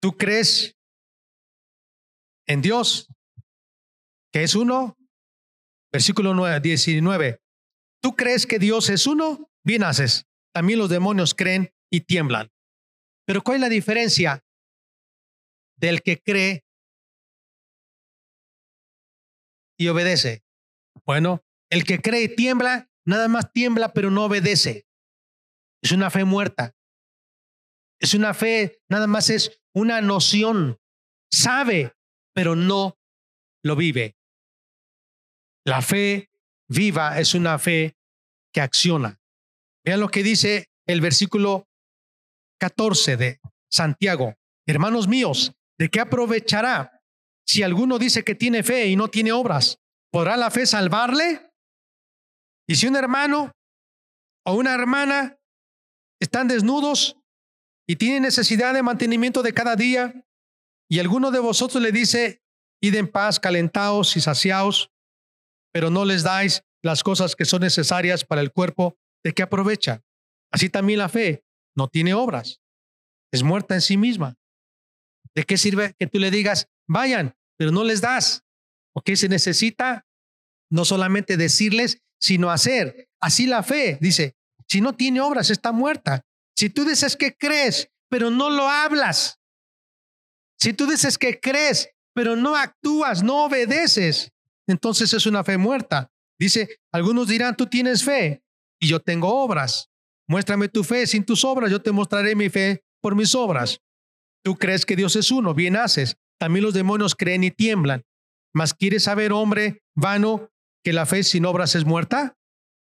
¿Tú 0.02 0.18
crees 0.18 0.76
en 2.48 2.64
Dios? 2.64 3.08
que 4.32 4.42
es 4.42 4.56
uno, 4.56 4.98
Versículo 5.92 6.34
9, 6.34 6.62
19. 6.62 7.40
¿Tú 8.02 8.16
crees 8.16 8.48
que 8.48 8.58
Dios 8.58 8.90
es 8.90 9.06
uno? 9.06 9.52
Bien 9.64 9.84
haces. 9.84 10.26
También 10.52 10.80
los 10.80 10.90
demonios 10.90 11.36
creen 11.36 11.72
y 11.92 12.02
tiemblan. 12.02 12.50
Pero 13.26 13.42
¿cuál 13.42 13.56
es 13.56 13.62
la 13.62 13.70
diferencia 13.70 14.44
del 15.78 16.02
que 16.02 16.22
cree 16.22 16.66
y 19.78 19.88
obedece? 19.88 20.44
Bueno, 21.06 21.44
el 21.70 21.84
que 21.86 22.00
cree 22.02 22.24
y 22.24 22.36
tiembla, 22.36 22.90
nada 23.06 23.28
más 23.28 23.52
tiembla, 23.52 23.94
pero 23.94 24.12
no 24.12 24.26
obedece. 24.26 24.86
Es 25.82 25.92
una 25.92 26.10
fe 26.10 26.24
muerta. 26.24 26.76
Es 28.00 28.14
una 28.14 28.34
fe, 28.34 28.82
nada 28.90 29.08
más 29.08 29.30
es 29.30 29.62
una 29.74 30.02
noción. 30.02 30.80
Sabe, 31.32 31.94
pero 32.34 32.56
no 32.56 32.98
lo 33.64 33.76
vive. 33.76 34.16
La 35.66 35.82
fe 35.82 36.30
viva 36.68 37.20
es 37.20 37.34
una 37.34 37.58
fe 37.58 37.96
que 38.54 38.62
acciona. 38.62 39.20
Vean 39.86 40.00
lo 40.00 40.10
que 40.10 40.24
dice 40.24 40.68
el 40.86 41.02
versículo 41.02 41.68
14 42.60 43.18
de 43.18 43.40
Santiago. 43.72 44.36
Hermanos 44.68 45.08
míos, 45.08 45.54
¿de 45.78 45.90
qué 45.90 46.00
aprovechará 46.00 47.02
si 47.46 47.64
alguno 47.64 48.00
dice 48.00 48.24
que 48.24 48.36
tiene 48.36 48.64
fe 48.64 48.88
y 48.88 48.96
no 48.96 49.10
tiene 49.10 49.32
obras? 49.32 49.80
¿Podrá 50.12 50.38
la 50.38 50.52
fe 50.52 50.66
salvarle? 50.66 51.52
Y 52.68 52.76
si 52.76 52.88
un 52.88 52.96
hermano 52.96 53.52
o 54.46 54.54
una 54.54 54.74
hermana 54.74 55.38
están 56.22 56.48
desnudos 56.48 57.18
y 57.88 57.98
tienen 57.98 58.24
necesidad 58.24 58.74
de 58.74 58.84
mantenimiento 58.84 59.44
de 59.44 59.54
cada 59.54 59.76
día, 59.76 60.14
y 60.90 61.00
alguno 61.00 61.32
de 61.32 61.40
vosotros 61.40 61.82
le 61.82 61.92
dice, 61.92 62.42
id 62.82 62.96
en 62.96 63.08
paz, 63.08 63.40
calentaos 63.40 64.16
y 64.16 64.22
saciaos, 64.22 64.92
pero 65.74 65.90
no 65.90 66.06
les 66.06 66.24
dais 66.24 66.64
las 66.84 67.04
cosas 67.04 67.36
que 67.36 67.46
son 67.46 67.62
necesarias 67.62 68.24
para 68.24 68.42
el 68.42 68.52
cuerpo, 68.52 68.96
¿de 69.24 69.34
qué 69.34 69.44
aprovecha? 69.44 70.04
Así 70.52 70.70
también 70.70 71.00
la 71.00 71.10
fe 71.10 71.44
no 71.76 71.88
tiene 71.88 72.14
obras, 72.14 72.62
es 73.32 73.44
muerta 73.44 73.76
en 73.76 73.82
sí 73.82 73.98
misma. 73.98 74.38
¿De 75.36 75.44
qué 75.44 75.58
sirve 75.58 75.96
que 75.98 76.08
tú 76.08 76.20
le 76.20 76.32
digas, 76.32 76.68
vayan, 76.88 77.36
pero 77.58 77.72
no 77.72 77.84
les 77.84 78.02
das? 78.02 78.44
Porque 78.94 79.16
se 79.16 79.30
necesita 79.30 80.06
no 80.70 80.86
solamente 80.86 81.38
decirles, 81.38 82.00
sino 82.20 82.52
hacer. 82.52 83.10
Así 83.20 83.48
la 83.48 83.64
fe, 83.64 83.98
dice, 84.02 84.36
si 84.68 84.82
no 84.82 84.96
tiene 84.96 85.22
obras, 85.22 85.50
está 85.50 85.72
muerta. 85.72 86.26
Si 86.56 86.70
tú 86.70 86.86
dices 86.86 87.16
que 87.16 87.36
crees, 87.36 87.90
pero 88.10 88.30
no 88.30 88.50
lo 88.50 88.70
hablas. 88.70 89.40
Si 90.60 90.74
tú 90.74 90.86
dices 90.86 91.18
que 91.18 91.40
crees, 91.40 91.90
pero 92.14 92.36
no 92.36 92.56
actúas, 92.56 93.24
no 93.24 93.46
obedeces, 93.46 94.32
entonces 94.68 95.12
es 95.14 95.26
una 95.26 95.44
fe 95.44 95.58
muerta. 95.58 96.12
Dice, 96.40 96.80
algunos 96.92 97.28
dirán, 97.28 97.56
tú 97.56 97.68
tienes 97.68 98.04
fe 98.04 98.44
y 98.80 98.88
yo 98.88 99.00
tengo 99.00 99.30
obras. 99.44 99.90
Muéstrame 100.28 100.70
tu 100.70 100.84
fe 100.84 101.06
sin 101.08 101.26
tus 101.26 101.44
obras, 101.44 101.70
yo 101.70 101.82
te 101.82 101.92
mostraré 101.92 102.36
mi 102.36 102.50
fe 102.50 102.84
por 103.02 103.16
mis 103.16 103.36
obras. 103.36 103.80
Tú 104.44 104.56
crees 104.56 104.86
que 104.86 104.96
Dios 104.96 105.16
es 105.16 105.32
uno, 105.32 105.54
bien 105.54 105.76
haces. 105.76 106.18
También 106.40 106.64
los 106.64 106.74
demonios 106.74 107.16
creen 107.16 107.44
y 107.44 107.52
tiemblan. 107.52 108.04
Mas 108.54 108.74
quieres 108.74 109.04
saber, 109.04 109.32
hombre 109.32 109.84
vano, 109.96 110.50
que 110.84 110.94
la 110.94 111.06
fe 111.06 111.24
sin 111.24 111.46
obras 111.46 111.76
es 111.76 111.86
muerta? 111.86 112.36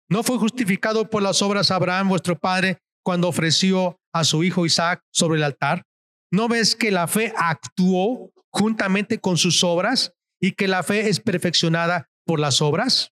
¿No 0.09 0.23
fue 0.23 0.37
justificado 0.37 1.09
por 1.09 1.23
las 1.23 1.41
obras 1.41 1.71
Abraham, 1.71 2.09
vuestro 2.09 2.37
padre, 2.37 2.79
cuando 3.03 3.27
ofreció 3.27 3.97
a 4.13 4.23
su 4.23 4.43
hijo 4.43 4.65
Isaac 4.65 5.01
sobre 5.11 5.37
el 5.37 5.43
altar? 5.43 5.83
¿No 6.31 6.47
ves 6.47 6.75
que 6.75 6.91
la 6.91 7.07
fe 7.07 7.33
actuó 7.37 8.31
juntamente 8.51 9.19
con 9.19 9.37
sus 9.37 9.63
obras 9.63 10.13
y 10.41 10.51
que 10.51 10.67
la 10.67 10.83
fe 10.83 11.09
es 11.09 11.19
perfeccionada 11.19 12.09
por 12.25 12.39
las 12.39 12.61
obras? 12.61 13.11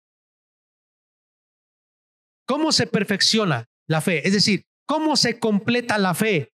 ¿Cómo 2.46 2.72
se 2.72 2.86
perfecciona 2.86 3.71
la 3.88 4.02
fe? 4.02 4.28
Es 4.28 4.34
decir, 4.34 4.66
¿cómo 4.88 5.16
se 5.16 5.40
completa 5.40 5.98
la 5.98 6.14
fe? 6.14 6.54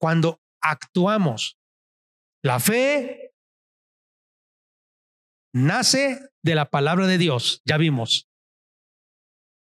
Cuando 0.00 0.40
actuamos. 0.62 1.58
La 2.42 2.60
fe 2.60 3.34
nace 5.52 6.30
de 6.42 6.54
la 6.54 6.70
palabra 6.70 7.06
de 7.06 7.18
Dios, 7.18 7.62
ya 7.64 7.76
vimos. 7.76 8.28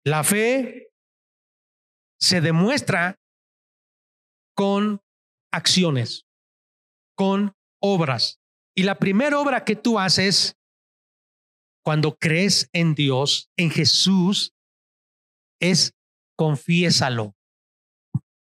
La 0.05 0.23
fe 0.25 0.93
se 2.21 2.41
demuestra 2.41 3.19
con 4.55 5.01
acciones, 5.53 6.27
con 7.17 7.55
obras. 7.81 8.41
Y 8.77 8.85
la 8.85 8.99
primera 8.99 9.39
obra 9.39 9.65
que 9.65 9.77
tú 9.77 9.99
haces 9.99 10.57
cuando 11.85 12.17
crees 12.17 12.69
en 12.73 12.95
Dios, 12.95 13.51
en 13.57 13.71
Jesús, 13.71 14.55
es 15.61 15.95
confiésalo. 16.39 17.35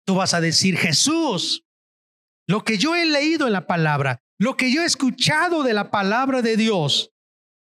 Tú 0.06 0.16
vas 0.16 0.34
a 0.34 0.42
decir, 0.42 0.78
Jesús, 0.78 1.66
lo 2.48 2.64
que 2.64 2.78
yo 2.78 2.96
he 2.96 3.06
leído 3.06 3.48
en 3.48 3.54
la 3.54 3.66
palabra, 3.68 4.22
lo 4.40 4.56
que 4.56 4.72
yo 4.72 4.84
he 4.84 4.86
escuchado 4.86 5.64
de 5.64 5.74
la 5.74 5.92
palabra 5.92 6.42
de 6.42 6.56
Dios, 6.56 7.12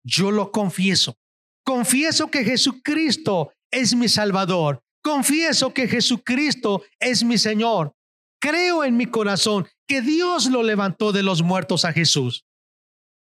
yo 0.03 0.31
lo 0.31 0.51
confieso. 0.51 1.17
Confieso 1.63 2.31
que 2.31 2.43
Jesucristo 2.43 3.53
es 3.71 3.95
mi 3.95 4.09
Salvador. 4.09 4.83
Confieso 5.03 5.73
que 5.73 5.87
Jesucristo 5.87 6.83
es 6.99 7.23
mi 7.23 7.37
Señor. 7.37 7.93
Creo 8.41 8.83
en 8.83 8.97
mi 8.97 9.05
corazón 9.05 9.67
que 9.87 10.01
Dios 10.01 10.47
lo 10.47 10.63
levantó 10.63 11.11
de 11.11 11.23
los 11.23 11.43
muertos 11.43 11.85
a 11.85 11.93
Jesús. 11.93 12.45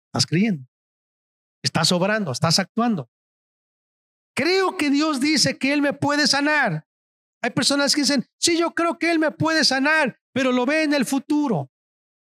Estás 0.07 0.25
creyendo. 0.25 0.65
Estás 1.63 1.91
obrando, 1.91 2.31
estás 2.31 2.59
actuando. 2.59 3.09
Creo 4.37 4.77
que 4.77 4.91
Dios 4.91 5.19
dice 5.19 5.57
que 5.57 5.73
Él 5.73 5.81
me 5.81 5.93
puede 5.93 6.27
sanar. 6.27 6.85
Hay 7.41 7.49
personas 7.49 7.95
que 7.95 8.01
dicen, 8.01 8.23
sí, 8.39 8.55
yo 8.57 8.71
creo 8.71 8.99
que 8.99 9.09
Él 9.09 9.17
me 9.17 9.31
puede 9.31 9.65
sanar, 9.65 10.19
pero 10.31 10.51
lo 10.51 10.67
ve 10.67 10.83
en 10.83 10.93
el 10.93 11.05
futuro. 11.05 11.71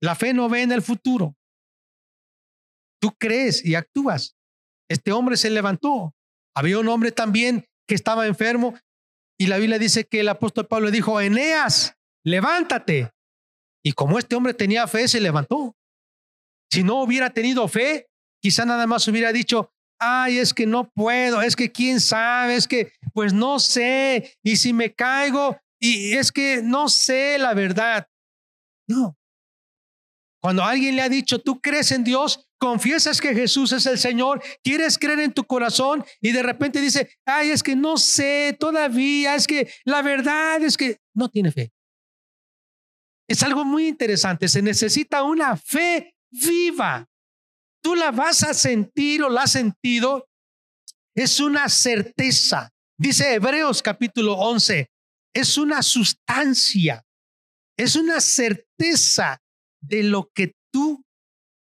La 0.03 0.15
fe 0.15 0.33
no 0.33 0.49
ve 0.49 0.63
en 0.63 0.73
el 0.73 0.81
futuro. 0.81 1.37
Tú 3.03 3.13
crees 3.19 3.63
y 3.65 3.75
actúas. 3.75 4.35
Este 4.89 5.13
hombre 5.13 5.37
se 5.37 5.51
levantó. 5.51 6.15
Había 6.57 6.79
un 6.79 6.89
hombre 6.89 7.13
también 7.13 7.67
que 7.87 7.95
estaba 7.95 8.27
enfermo 8.27 8.75
y 9.39 9.47
la 9.47 9.59
Biblia 9.59 9.79
dice 9.79 10.05
que 10.05 10.21
el 10.21 10.29
apóstol 10.29 10.67
Pablo 10.67 10.91
dijo, 10.91 11.21
Eneas, 11.21 11.97
levántate. 12.25 13.11
Y 13.85 13.93
como 13.93 14.19
este 14.19 14.37
hombre 14.37 14.55
tenía 14.55 14.87
fe, 14.87 15.07
se 15.07 15.21
levantó. 15.21 15.77
Si 16.71 16.83
no 16.83 17.03
hubiera 17.03 17.31
tenido 17.31 17.67
fe, 17.69 18.09
quizá 18.43 18.65
nada 18.65 18.87
más 18.87 19.07
hubiera 19.09 19.33
dicho, 19.33 19.73
ay, 20.01 20.39
es 20.39 20.53
que 20.53 20.67
no 20.67 20.91
puedo, 20.91 21.43
es 21.43 21.55
que 21.55 21.71
quién 21.71 22.01
sabe, 22.01 22.57
es 22.57 22.67
que 22.67 22.93
pues 23.13 23.33
no 23.33 23.59
sé, 23.59 24.37
y 24.43 24.57
si 24.57 24.73
me 24.73 24.93
caigo, 24.93 25.57
y 25.79 26.13
es 26.15 26.33
que 26.33 26.63
no 26.63 26.89
sé 26.89 27.39
la 27.39 27.55
verdad. 27.55 28.07
No. 28.89 29.17
Cuando 30.43 30.65
alguien 30.65 30.97
le 30.97 31.03
ha 31.03 31.09
dicho, 31.09 31.39
tú 31.39 31.61
crees 31.61 31.93
en 31.93 32.03
Dios, 32.03 32.49
confiesas 32.59 33.21
que 33.21 33.35
Jesús 33.35 33.73
es 33.73 33.85
el 33.87 33.99
Señor, 33.99 34.43
quieres 34.63 34.99
creer 34.99 35.21
en 35.21 35.33
tu 35.33 35.45
corazón 35.45 36.05
y 36.21 36.33
de 36.33 36.43
repente 36.43 36.81
dice, 36.81 37.11
ay, 37.27 37.51
es 37.51 37.63
que 37.63 37.77
no 37.77 37.99
sé 37.99 38.57
todavía, 38.59 39.35
es 39.35 39.47
que 39.47 39.71
la 39.85 40.01
verdad 40.01 40.63
es 40.63 40.77
que 40.77 40.99
no 41.15 41.29
tiene 41.29 41.53
fe. 41.53 41.73
Es 43.29 43.43
algo 43.43 43.65
muy 43.65 43.87
interesante, 43.87 44.49
se 44.49 44.63
necesita 44.63 45.23
una 45.23 45.57
fe 45.57 46.15
viva. 46.31 47.07
Tú 47.83 47.95
la 47.95 48.11
vas 48.11 48.43
a 48.43 48.55
sentir 48.55 49.23
o 49.23 49.29
la 49.29 49.43
has 49.43 49.53
sentido. 49.53 50.29
Es 51.15 51.41
una 51.41 51.69
certeza. 51.69 52.71
Dice 52.99 53.35
Hebreos 53.35 53.83
capítulo 53.83 54.35
11, 54.35 54.91
es 55.35 55.57
una 55.57 55.83
sustancia, 55.83 57.05
es 57.79 57.97
una 57.97 58.21
certeza 58.21 59.41
de 59.81 60.03
lo 60.03 60.31
que 60.35 60.55
tú 60.71 61.03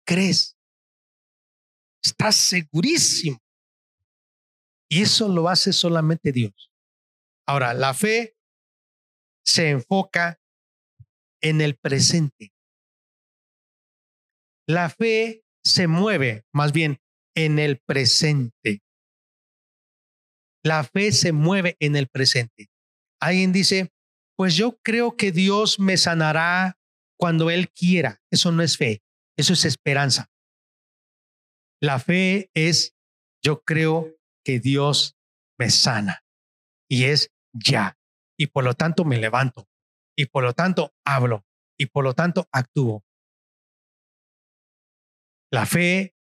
crees. 0.06 0.56
Estás 2.04 2.36
segurísimo. 2.36 3.40
Y 4.88 5.02
eso 5.02 5.28
lo 5.28 5.50
hace 5.50 5.74
solamente 5.74 6.32
Dios. 6.32 6.72
Ahora, 7.48 7.74
la 7.74 7.94
fe 7.94 8.38
se 9.44 9.72
enfoca 9.72 10.40
en 11.42 11.62
el 11.62 11.76
presente. 11.76 12.54
La 14.68 14.90
fe 14.90 15.45
se 15.66 15.88
mueve 15.88 16.46
más 16.54 16.72
bien 16.72 17.00
en 17.36 17.60
el 17.60 17.80
presente. 17.80 18.82
La 20.64 20.84
fe 20.84 21.12
se 21.12 21.32
mueve 21.32 21.76
en 21.80 21.96
el 21.96 22.08
presente. 22.08 22.70
Alguien 23.20 23.52
dice, 23.52 23.92
pues 24.38 24.56
yo 24.56 24.78
creo 24.82 25.16
que 25.16 25.32
Dios 25.32 25.80
me 25.80 25.98
sanará 25.98 26.78
cuando 27.18 27.50
Él 27.50 27.70
quiera. 27.70 28.22
Eso 28.32 28.52
no 28.52 28.64
es 28.64 28.78
fe, 28.78 29.02
eso 29.38 29.54
es 29.54 29.66
esperanza. 29.66 30.30
La 31.82 32.00
fe 32.00 32.50
es, 32.54 32.96
yo 33.44 33.62
creo 33.62 34.16
que 34.44 34.60
Dios 34.60 35.16
me 35.60 35.70
sana 35.70 36.24
y 36.90 37.06
es 37.06 37.32
ya. 37.54 37.98
Y 38.38 38.48
por 38.48 38.64
lo 38.64 38.74
tanto 38.74 39.06
me 39.06 39.18
levanto 39.18 39.68
y 40.18 40.26
por 40.26 40.44
lo 40.44 40.54
tanto 40.54 40.94
hablo 41.06 41.46
y 41.78 41.88
por 41.88 42.04
lo 42.04 42.14
tanto 42.14 42.48
actúo. 42.52 43.05
La 45.52 45.66
fe 45.66 46.16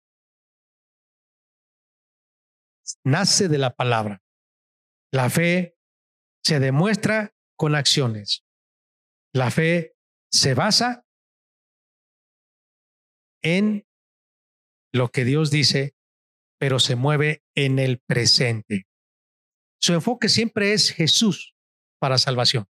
nace 3.04 3.48
de 3.48 3.58
la 3.58 3.76
palabra. 3.76 4.22
La 5.12 5.30
fe 5.30 5.78
se 6.44 6.60
demuestra 6.60 7.36
con 7.58 7.76
acciones. 7.76 8.46
La 9.34 9.52
fe 9.52 9.96
se 10.32 10.54
basa 10.54 11.06
en 13.42 13.88
lo 14.94 15.10
que 15.10 15.26
Dios 15.26 15.52
dice, 15.52 15.96
pero 16.60 16.80
se 16.80 16.96
mueve 16.96 17.44
en 17.56 17.80
el 17.80 18.00
presente. 18.00 18.88
Su 19.82 19.94
enfoque 19.94 20.30
siempre 20.30 20.74
es 20.74 20.92
Jesús 20.92 21.56
para 22.00 22.18
salvación. 22.18 22.68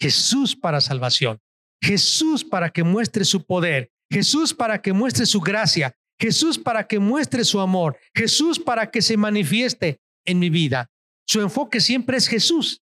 Jesús 0.00 0.56
para 0.56 0.80
salvación. 0.80 1.40
Jesús 1.82 2.44
para 2.44 2.70
que 2.70 2.84
muestre 2.84 3.24
su 3.24 3.44
poder. 3.44 3.92
Jesús 4.10 4.52
para 4.54 4.82
que 4.82 4.92
muestre 4.92 5.26
su 5.26 5.40
gracia. 5.40 5.94
Jesús 6.18 6.58
para 6.58 6.86
que 6.86 6.98
muestre 6.98 7.44
su 7.44 7.60
amor. 7.60 7.98
Jesús 8.14 8.58
para 8.58 8.90
que 8.90 9.00
se 9.00 9.16
manifieste 9.16 10.00
en 10.26 10.38
mi 10.38 10.50
vida. 10.50 10.90
Su 11.26 11.40
enfoque 11.40 11.80
siempre 11.80 12.16
es 12.16 12.28
Jesús. 12.28 12.82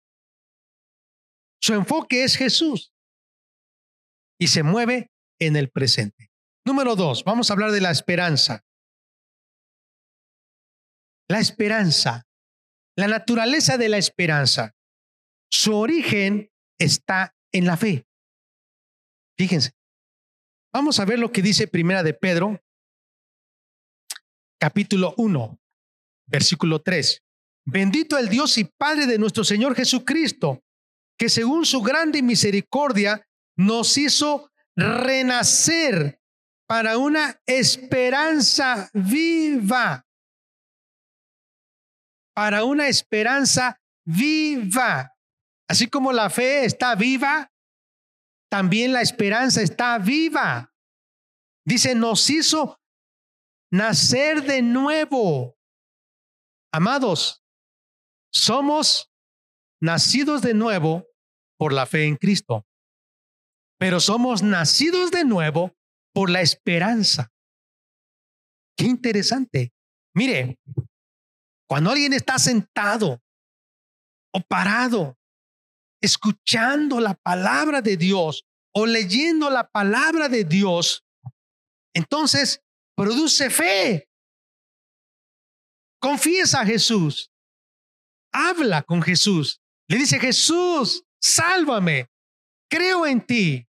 Su 1.60 1.74
enfoque 1.74 2.24
es 2.24 2.36
Jesús. 2.36 2.92
Y 4.38 4.48
se 4.48 4.62
mueve 4.62 5.10
en 5.38 5.56
el 5.56 5.70
presente. 5.70 6.30
Número 6.64 6.96
dos, 6.96 7.22
vamos 7.24 7.50
a 7.50 7.52
hablar 7.52 7.70
de 7.70 7.80
la 7.80 7.90
esperanza. 7.90 8.64
La 11.28 11.38
esperanza, 11.38 12.26
la 12.96 13.06
naturaleza 13.06 13.76
de 13.76 13.88
la 13.88 13.98
esperanza. 13.98 14.74
Su 15.50 15.76
origen 15.76 16.50
está 16.78 17.36
en 17.52 17.66
la 17.66 17.76
fe. 17.76 18.06
Fíjense. 19.36 19.79
Vamos 20.72 21.00
a 21.00 21.04
ver 21.04 21.18
lo 21.18 21.32
que 21.32 21.42
dice 21.42 21.66
Primera 21.66 22.04
de 22.04 22.14
Pedro, 22.14 22.62
capítulo 24.60 25.14
1, 25.16 25.58
versículo 26.26 26.80
3. 26.80 27.24
Bendito 27.66 28.16
el 28.16 28.28
Dios 28.28 28.56
y 28.56 28.64
Padre 28.64 29.06
de 29.06 29.18
nuestro 29.18 29.42
Señor 29.42 29.74
Jesucristo, 29.74 30.62
que 31.18 31.28
según 31.28 31.66
su 31.66 31.82
grande 31.82 32.22
misericordia 32.22 33.26
nos 33.56 33.98
hizo 33.98 34.52
renacer 34.76 36.20
para 36.68 36.98
una 36.98 37.40
esperanza 37.46 38.88
viva. 38.94 40.06
Para 42.32 42.62
una 42.62 42.86
esperanza 42.86 43.80
viva. 44.04 45.16
Así 45.68 45.88
como 45.88 46.12
la 46.12 46.30
fe 46.30 46.64
está 46.64 46.94
viva, 46.94 47.50
también 48.50 48.92
la 48.92 49.00
esperanza 49.00 49.62
está 49.62 49.98
viva. 49.98 50.74
Dice, 51.64 51.94
nos 51.94 52.28
hizo 52.28 52.80
nacer 53.70 54.42
de 54.42 54.60
nuevo. 54.60 55.56
Amados, 56.72 57.42
somos 58.32 59.10
nacidos 59.80 60.42
de 60.42 60.54
nuevo 60.54 61.06
por 61.58 61.72
la 61.72 61.86
fe 61.86 62.04
en 62.04 62.16
Cristo, 62.16 62.66
pero 63.78 64.00
somos 64.00 64.42
nacidos 64.42 65.10
de 65.10 65.24
nuevo 65.24 65.76
por 66.12 66.30
la 66.30 66.40
esperanza. 66.40 67.32
Qué 68.76 68.86
interesante. 68.86 69.72
Mire, 70.14 70.58
cuando 71.68 71.90
alguien 71.90 72.12
está 72.12 72.38
sentado 72.38 73.22
o 74.32 74.40
parado, 74.40 75.19
escuchando 76.00 77.00
la 77.00 77.14
palabra 77.14 77.82
de 77.82 77.96
Dios 77.96 78.44
o 78.74 78.86
leyendo 78.86 79.50
la 79.50 79.68
palabra 79.68 80.28
de 80.28 80.44
Dios, 80.44 81.04
entonces 81.94 82.62
produce 82.96 83.50
fe. 83.50 84.08
Confiesa 86.00 86.60
a 86.60 86.66
Jesús. 86.66 87.30
Habla 88.32 88.82
con 88.82 89.02
Jesús. 89.02 89.60
Le 89.88 89.96
dice, 89.96 90.20
Jesús, 90.20 91.04
sálvame, 91.20 92.08
creo 92.70 93.06
en 93.06 93.26
ti, 93.26 93.66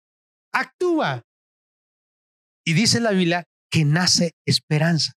actúa. 0.54 1.24
Y 2.64 2.74
dice 2.74 3.00
la 3.00 3.12
Biblia 3.12 3.44
que 3.72 3.84
nace 3.86 4.36
esperanza. 4.46 5.14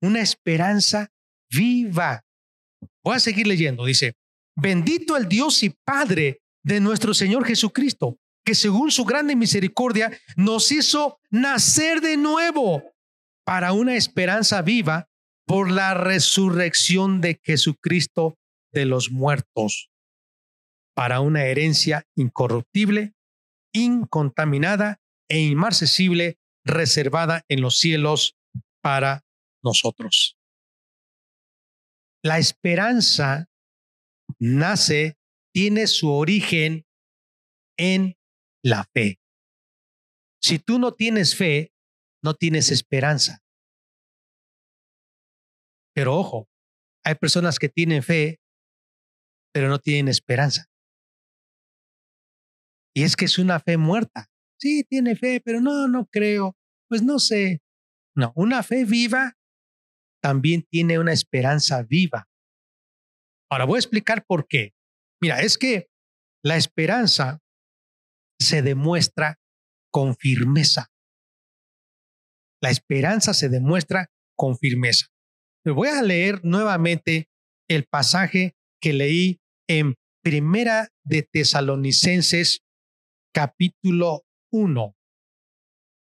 Una 0.00 0.20
esperanza 0.20 1.08
viva. 1.50 2.22
Voy 3.02 3.16
a 3.16 3.20
seguir 3.20 3.46
leyendo. 3.46 3.84
Dice, 3.84 4.14
bendito 4.56 5.16
el 5.16 5.28
Dios 5.28 5.62
y 5.62 5.70
Padre 5.84 6.42
de 6.62 6.80
nuestro 6.80 7.14
Señor 7.14 7.46
Jesucristo, 7.46 8.18
que 8.44 8.54
según 8.54 8.90
su 8.90 9.04
grande 9.04 9.36
misericordia 9.36 10.10
nos 10.36 10.70
hizo 10.72 11.18
nacer 11.30 12.00
de 12.00 12.16
nuevo 12.16 12.82
para 13.44 13.72
una 13.72 13.96
esperanza 13.96 14.62
viva 14.62 15.08
por 15.46 15.70
la 15.70 15.94
resurrección 15.94 17.20
de 17.20 17.40
Jesucristo 17.42 18.38
de 18.72 18.84
los 18.84 19.10
muertos 19.10 19.90
para 20.94 21.20
una 21.20 21.44
herencia 21.44 22.06
incorruptible, 22.14 23.14
incontaminada 23.72 25.00
e 25.28 25.40
inmarcesible, 25.40 26.38
reservada 26.64 27.44
en 27.48 27.62
los 27.62 27.78
cielos 27.78 28.36
para 28.82 29.24
nosotros. 29.62 30.36
La 32.22 32.38
esperanza 32.38 33.49
nace, 34.40 35.16
tiene 35.54 35.86
su 35.86 36.10
origen 36.10 36.86
en 37.78 38.16
la 38.64 38.84
fe. 38.92 39.20
Si 40.42 40.58
tú 40.58 40.78
no 40.78 40.92
tienes 40.92 41.36
fe, 41.36 41.72
no 42.22 42.34
tienes 42.34 42.70
esperanza. 42.70 43.42
Pero 45.94 46.16
ojo, 46.16 46.48
hay 47.04 47.14
personas 47.14 47.58
que 47.58 47.68
tienen 47.68 48.02
fe, 48.02 48.40
pero 49.52 49.68
no 49.68 49.78
tienen 49.78 50.08
esperanza. 50.08 50.66
Y 52.94 53.02
es 53.02 53.16
que 53.16 53.26
es 53.26 53.38
una 53.38 53.60
fe 53.60 53.76
muerta. 53.76 54.26
Sí, 54.58 54.84
tiene 54.84 55.16
fe, 55.16 55.40
pero 55.44 55.60
no, 55.60 55.88
no 55.88 56.06
creo. 56.06 56.56
Pues 56.88 57.02
no 57.02 57.18
sé. 57.18 57.62
No, 58.16 58.32
una 58.34 58.62
fe 58.62 58.84
viva 58.84 59.36
también 60.22 60.62
tiene 60.62 60.98
una 60.98 61.12
esperanza 61.12 61.82
viva. 61.82 62.29
Ahora 63.50 63.64
voy 63.64 63.76
a 63.76 63.80
explicar 63.80 64.24
por 64.26 64.46
qué. 64.46 64.72
Mira, 65.20 65.40
es 65.40 65.58
que 65.58 65.88
la 66.42 66.56
esperanza 66.56 67.40
se 68.40 68.62
demuestra 68.62 69.38
con 69.92 70.16
firmeza. 70.16 70.90
La 72.62 72.70
esperanza 72.70 73.34
se 73.34 73.48
demuestra 73.48 74.10
con 74.36 74.56
firmeza. 74.56 75.06
voy 75.64 75.88
a 75.88 76.02
leer 76.02 76.40
nuevamente 76.44 77.28
el 77.68 77.84
pasaje 77.84 78.54
que 78.80 78.92
leí 78.92 79.40
en 79.68 79.94
Primera 80.22 80.88
de 81.04 81.22
Tesalonicenses 81.22 82.60
capítulo 83.32 84.24
1, 84.52 84.94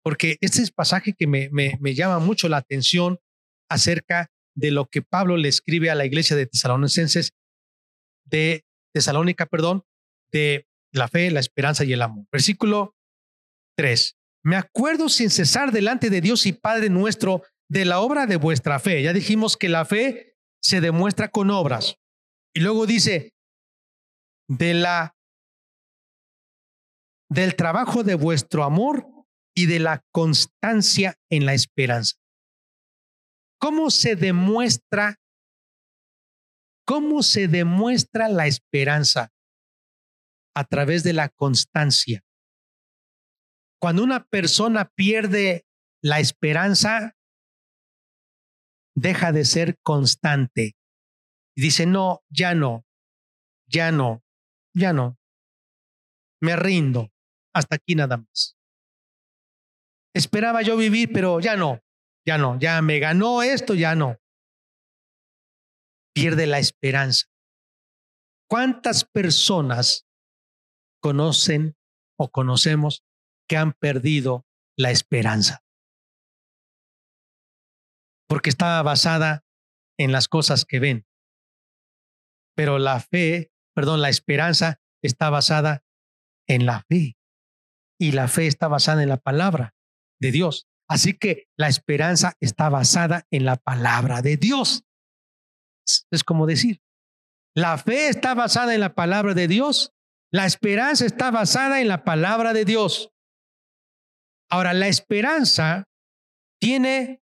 porque 0.03 0.39
este 0.41 0.63
es 0.63 0.71
pasaje 0.71 1.13
que 1.13 1.27
me, 1.27 1.51
me, 1.51 1.95
llama 1.95 2.19
mucho 2.19 2.49
la 2.49 2.59
atención 2.59 3.19
acerca 3.69 4.31
de 4.59 4.73
lo 4.73 4.87
que 4.87 5.03
Pablo 5.03 5.37
le 5.37 5.49
escribe 5.49 5.89
a 5.89 5.95
la 5.95 6.05
iglesia 6.05 6.37
de 6.37 6.47
Tesalonicenses, 6.47 7.33
de 8.25 8.65
Tesalónica, 8.93 9.47
perdón, 9.47 9.85
de 10.33 10.67
la 10.93 11.07
fe, 11.07 11.31
la 11.31 11.39
esperanza 11.39 11.85
y 11.85 11.93
el 11.93 12.03
amor. 12.03 12.27
Versículo 12.33 12.97
3. 13.77 14.17
Me 14.43 14.57
acuerdo 14.57 15.09
sin 15.09 15.31
cesar 15.31 15.71
delante 15.71 16.11
de 16.11 16.21
Dios 16.21 16.45
y 16.47 16.53
Padre 16.53 16.91
nuestro 16.91 17.43
de 17.71 17.85
la 17.85 18.01
obra 18.01 18.27
de 18.27 18.37
vuestra 18.37 18.81
fe. 18.81 19.03
Ya 19.03 19.13
dijimos 19.13 19.57
que 19.57 19.69
la 19.69 19.85
fe 19.85 20.37
se 20.61 20.81
demuestra 20.81 21.29
con 21.29 21.51
obras. 21.51 21.97
Y 22.53 22.61
luego 22.61 22.87
dice, 22.87 23.35
de 24.49 24.75
la 24.75 25.15
del 27.31 27.55
trabajo 27.55 28.03
de 28.03 28.15
vuestro 28.15 28.65
amor 28.65 29.07
y 29.55 29.67
de 29.67 29.79
la 29.79 30.03
constancia 30.13 31.15
en 31.31 31.47
la 31.47 31.55
esperanza. 31.55 32.17
¿Cómo 33.61 33.91
se 33.91 34.17
demuestra 34.17 35.17
cómo 36.89 37.23
se 37.23 37.49
demuestra 37.49 38.29
la 38.29 38.47
esperanza? 38.47 39.31
A 40.55 40.65
través 40.65 41.05
de 41.05 41.13
la 41.13 41.29
constancia. 41.29 42.25
Cuando 43.79 44.03
una 44.03 44.25
persona 44.25 44.91
pierde 44.95 45.67
la 46.03 46.19
esperanza, 46.19 47.15
deja 48.97 49.33
de 49.33 49.45
ser 49.45 49.79
constante. 49.83 50.77
Dice, 51.55 51.85
no, 51.85 52.23
ya 52.31 52.55
no, 52.55 52.87
ya 53.69 53.93
no, 53.93 54.25
ya 54.75 54.93
no. 54.93 55.19
Me 56.41 56.57
rindo 56.57 57.13
hasta 57.55 57.77
aquí 57.77 57.95
nada 57.95 58.17
más. 58.17 58.57
Esperaba 60.15 60.63
yo 60.63 60.77
vivir, 60.77 61.11
pero 61.13 61.39
ya 61.39 61.57
no, 61.57 61.81
ya 62.27 62.39
no, 62.39 62.59
ya 62.59 62.81
me 62.83 62.99
ganó 62.99 63.43
esto, 63.43 63.75
ya 63.75 63.95
no. 63.95 64.19
Pierde 66.15 66.47
la 66.47 66.59
esperanza. 66.59 67.27
¿Cuántas 68.49 69.05
personas 69.05 70.07
conocen 71.01 71.77
o 72.19 72.31
conocemos 72.31 73.05
que 73.49 73.57
han 73.57 73.73
perdido 73.73 74.47
la 74.77 74.91
esperanza? 74.91 75.65
Porque 78.27 78.51
estaba 78.51 78.83
basada 78.83 79.45
en 79.99 80.13
las 80.13 80.29
cosas 80.29 80.65
que 80.65 80.81
ven. 80.81 81.07
Pero 82.55 82.79
la 82.79 83.01
fe, 83.01 83.53
perdón, 83.75 84.01
la 84.01 84.09
esperanza 84.09 84.81
está 85.03 85.31
basada 85.31 85.85
en 86.49 86.67
la 86.67 86.83
fe. 86.89 87.17
Y 88.01 88.13
la 88.13 88.29
fe 88.29 88.47
está 88.47 88.69
basada 88.69 89.03
en 89.03 89.09
la 89.09 89.17
palabra 89.19 89.75
de 90.21 90.33
Dios. 90.33 90.69
Así 90.89 91.15
que 91.15 91.49
la 91.57 91.69
esperanza 91.69 92.35
está 92.41 92.71
basada 92.71 93.27
en 93.31 93.45
la 93.45 93.57
palabra 93.57 94.23
de 94.23 94.37
Dios. 94.37 94.85
Es 96.11 96.25
como 96.25 96.47
decir, 96.47 96.81
la 97.55 97.77
fe 97.79 98.09
está 98.09 98.35
basada 98.35 98.75
en 98.75 98.81
la 98.81 98.95
palabra 98.95 99.35
de 99.35 99.49
Dios, 99.49 99.93
la 100.33 100.47
esperanza 100.47 101.07
está 101.07 101.31
basada 101.31 101.81
en 101.81 101.89
la 101.89 102.05
palabra 102.05 102.53
de 102.53 102.65
Dios. 102.65 103.11
Ahora, 104.51 104.73
la 104.73 104.89
esperanza 104.89 105.85
tiene 106.61 107.23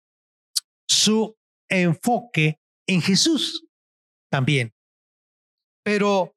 su 0.89 1.37
enfoque 1.71 2.61
en 2.87 3.01
Jesús 3.01 3.67
también, 4.31 4.75
pero 5.85 6.35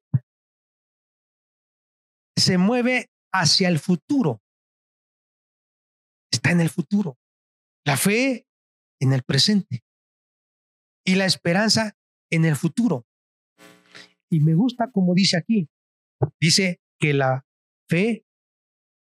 se 2.37 2.57
mueve 2.57 3.09
hacia 3.33 3.67
el 3.67 3.79
futuro. 3.79 4.41
Está 6.31 6.51
en 6.51 6.61
el 6.61 6.69
futuro. 6.69 7.17
La 7.85 7.97
fe 7.97 8.47
en 9.01 9.13
el 9.13 9.23
presente 9.23 9.83
y 11.05 11.15
la 11.15 11.25
esperanza 11.25 11.97
en 12.29 12.45
el 12.45 12.55
futuro. 12.55 13.05
Y 14.31 14.41
me 14.41 14.53
gusta 14.53 14.91
como 14.91 15.13
dice 15.15 15.37
aquí, 15.37 15.67
dice 16.39 16.79
que 16.99 17.13
la 17.13 17.45
fe, 17.89 18.25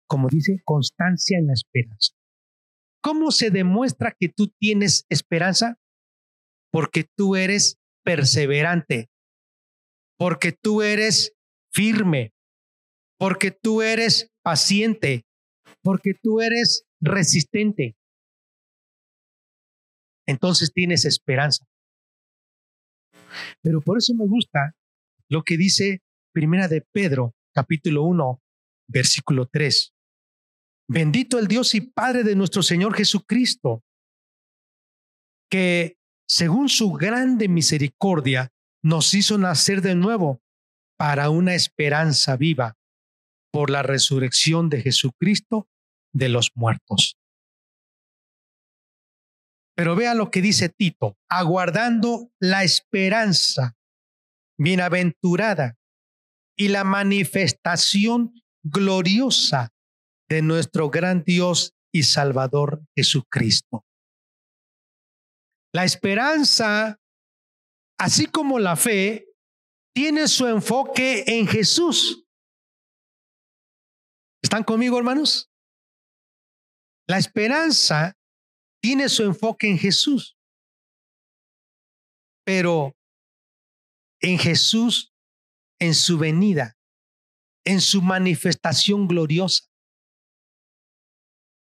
como 0.07 0.29
dice, 0.29 0.61
constancia 0.64 1.39
en 1.39 1.49
la 1.49 1.55
esperanza. 1.55 2.14
¿Cómo 3.03 3.31
se 3.31 3.51
demuestra 3.51 4.14
que 4.19 4.29
tú 4.29 4.49
tienes 4.61 5.07
esperanza? 5.09 5.79
Porque 6.71 7.05
tú 7.16 7.37
eres 7.37 7.79
perseverante, 8.05 9.11
porque 10.19 10.53
tú 10.53 10.83
eres 10.83 11.33
firme, 11.73 12.33
porque 13.19 13.51
tú 13.51 13.83
eres 13.83 14.31
paciente, 14.43 15.25
porque 15.83 16.12
tú 16.14 16.41
eres 16.41 16.88
resistente. 17.01 17.97
Entonces 20.27 20.73
tienes 20.73 21.05
esperanza. 21.05 21.67
Pero 23.63 23.81
por 23.81 23.99
eso 23.99 24.15
me 24.15 24.27
gusta 24.27 24.75
lo 25.29 25.43
que 25.43 25.57
dice 25.57 26.03
Primera 26.33 26.69
de 26.69 26.83
Pedro, 26.93 27.35
capítulo 27.55 28.05
1, 28.05 28.43
versículo 28.89 29.47
3. 29.47 29.95
Bendito 30.89 31.39
el 31.39 31.49
Dios 31.49 31.75
y 31.75 31.83
Padre 31.83 32.25
de 32.25 32.35
nuestro 32.35 32.63
Señor 32.63 32.95
Jesucristo, 32.95 33.85
que 35.51 35.99
según 36.27 36.69
su 36.69 36.93
grande 36.93 37.49
misericordia 37.49 38.53
nos 38.83 39.13
hizo 39.15 39.39
nacer 39.39 39.83
de 39.83 39.95
nuevo 39.95 40.43
para 40.97 41.31
una 41.31 41.55
esperanza 41.55 42.37
viva 42.37 42.77
por 43.51 43.71
la 43.71 43.83
resurrección 43.83 44.69
de 44.69 44.83
Jesucristo 44.83 45.69
de 46.19 46.29
los 46.29 46.51
muertos. 46.55 47.16
Pero 49.77 49.95
vea 49.95 50.14
lo 50.14 50.31
que 50.31 50.43
dice 50.43 50.69
Tito, 50.69 51.16
aguardando 51.31 52.31
la 52.41 52.64
esperanza 52.64 53.77
bienaventurada 54.59 55.77
y 56.57 56.69
la 56.69 56.83
manifestación 56.83 58.35
gloriosa 58.64 59.71
de 60.29 60.43
nuestro 60.43 60.91
gran 60.91 61.23
Dios 61.23 61.75
y 61.93 62.03
Salvador 62.03 62.83
Jesucristo. 62.97 63.85
La 65.73 65.85
esperanza, 65.85 66.99
así 68.01 68.27
como 68.27 68.59
la 68.59 68.75
fe, 68.75 69.27
tiene 69.95 70.27
su 70.27 70.47
enfoque 70.49 71.25
en 71.27 71.47
Jesús. 71.47 72.25
¿Están 74.43 74.64
conmigo, 74.64 74.99
hermanos? 74.99 75.51
La 77.09 77.17
esperanza 77.17 78.19
tiene 78.83 79.09
su 79.09 79.23
enfoque 79.23 79.69
en 79.69 79.79
Jesús. 79.79 80.37
Pero 82.45 82.97
en 84.21 84.39
Jesús, 84.39 85.15
en 85.79 85.95
su 85.95 86.19
venida, 86.19 86.77
en 87.65 87.81
su 87.81 88.03
manifestación 88.03 89.09
gloriosa. 89.09 89.65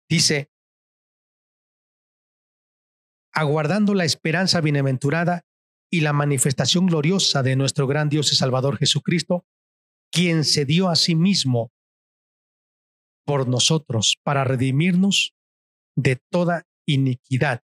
Dice, 0.09 0.49
aguardando 3.33 3.93
la 3.93 4.05
esperanza 4.05 4.61
bienaventurada 4.61 5.45
y 5.91 6.01
la 6.01 6.13
manifestación 6.13 6.87
gloriosa 6.87 7.43
de 7.43 7.55
nuestro 7.55 7.85
gran 7.85 8.09
Dios 8.09 8.31
y 8.31 8.35
Salvador 8.35 8.77
Jesucristo, 8.77 9.45
quien 10.11 10.43
se 10.43 10.65
dio 10.65 10.89
a 10.89 10.95
sí 10.95 11.15
mismo 11.15 11.71
por 13.27 13.49
nosotros 13.49 14.17
para 14.23 14.45
redimirnos 14.45 15.35
de 15.97 16.15
toda 16.31 16.65
iniquidad 16.87 17.61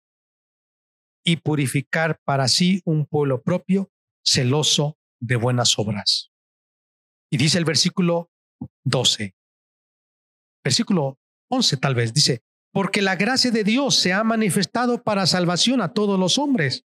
y 1.25 1.37
purificar 1.37 2.21
para 2.25 2.49
sí 2.49 2.83
un 2.85 3.07
pueblo 3.07 3.43
propio 3.43 3.93
celoso 4.27 4.99
de 5.21 5.37
buenas 5.37 5.79
obras. 5.79 6.33
Y 7.31 7.37
dice 7.37 7.59
el 7.59 7.65
versículo 7.65 8.33
12, 8.83 9.37
versículo 10.65 11.21
11 11.49 11.77
tal 11.77 11.95
vez, 11.95 12.13
dice, 12.13 12.43
porque 12.73 13.01
la 13.01 13.15
gracia 13.15 13.53
de 13.53 13.63
Dios 13.63 13.95
se 13.95 14.13
ha 14.13 14.25
manifestado 14.25 15.05
para 15.05 15.29
salvación 15.29 15.81
a 15.81 15.93
todos 15.93 16.19
los 16.19 16.39
hombres, 16.39 16.87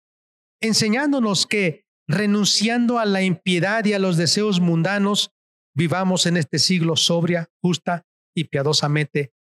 enseñándonos 0.62 1.46
que 1.46 1.84
renunciando 2.08 3.00
a 3.00 3.06
la 3.06 3.22
impiedad 3.22 3.84
y 3.84 3.92
a 3.94 4.00
los 4.00 4.16
deseos 4.16 4.62
mundanos, 4.62 5.32
vivamos 5.76 6.26
en 6.26 6.38
este 6.38 6.58
siglo 6.58 6.96
sobria, 6.96 7.50
justa 7.62 8.06
y 8.36 8.46
piadosamente, 8.46 9.34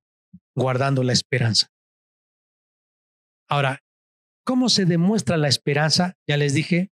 guardando 0.55 1.03
la 1.03 1.12
esperanza. 1.12 1.68
Ahora, 3.49 3.82
¿cómo 4.45 4.68
se 4.68 4.84
demuestra 4.84 5.36
la 5.36 5.49
esperanza? 5.49 6.16
Ya 6.26 6.36
les 6.36 6.55
dije, 6.55 6.91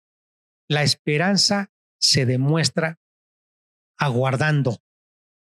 la 0.68 0.84
esperanza 0.84 1.72
se 2.00 2.26
demuestra 2.26 3.00
aguardando, 3.98 4.82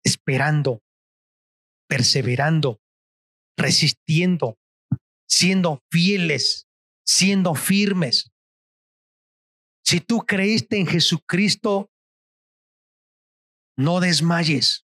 esperando, 0.05 0.83
perseverando, 1.89 2.81
resistiendo, 3.57 4.59
siendo 5.29 5.83
fieles, 5.91 6.67
siendo 7.07 7.55
firmes. 7.55 8.31
Si 9.85 10.01
tú 10.01 10.21
creíste 10.21 10.79
en 10.79 10.87
Jesucristo, 10.87 11.91
no 13.77 14.01
desmayes, 14.01 14.85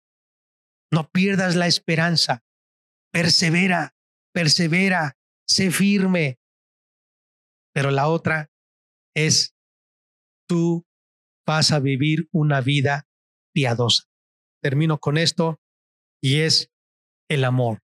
no 0.92 1.10
pierdas 1.10 1.56
la 1.56 1.66
esperanza, 1.66 2.44
persevera, 3.12 3.94
persevera, 4.32 5.16
sé 5.48 5.70
firme. 5.70 6.38
Pero 7.74 7.90
la 7.90 8.08
otra 8.08 8.50
es 9.16 9.56
tú 10.46 10.86
vas 11.46 11.72
a 11.72 11.80
vivir 11.80 12.28
una 12.30 12.60
vida 12.60 13.08
piadosa. 13.54 14.04
Termino 14.62 14.98
con 14.98 15.16
esto 15.16 15.60
y 16.22 16.40
es 16.40 16.70
el 17.28 17.44
amor. 17.44 17.82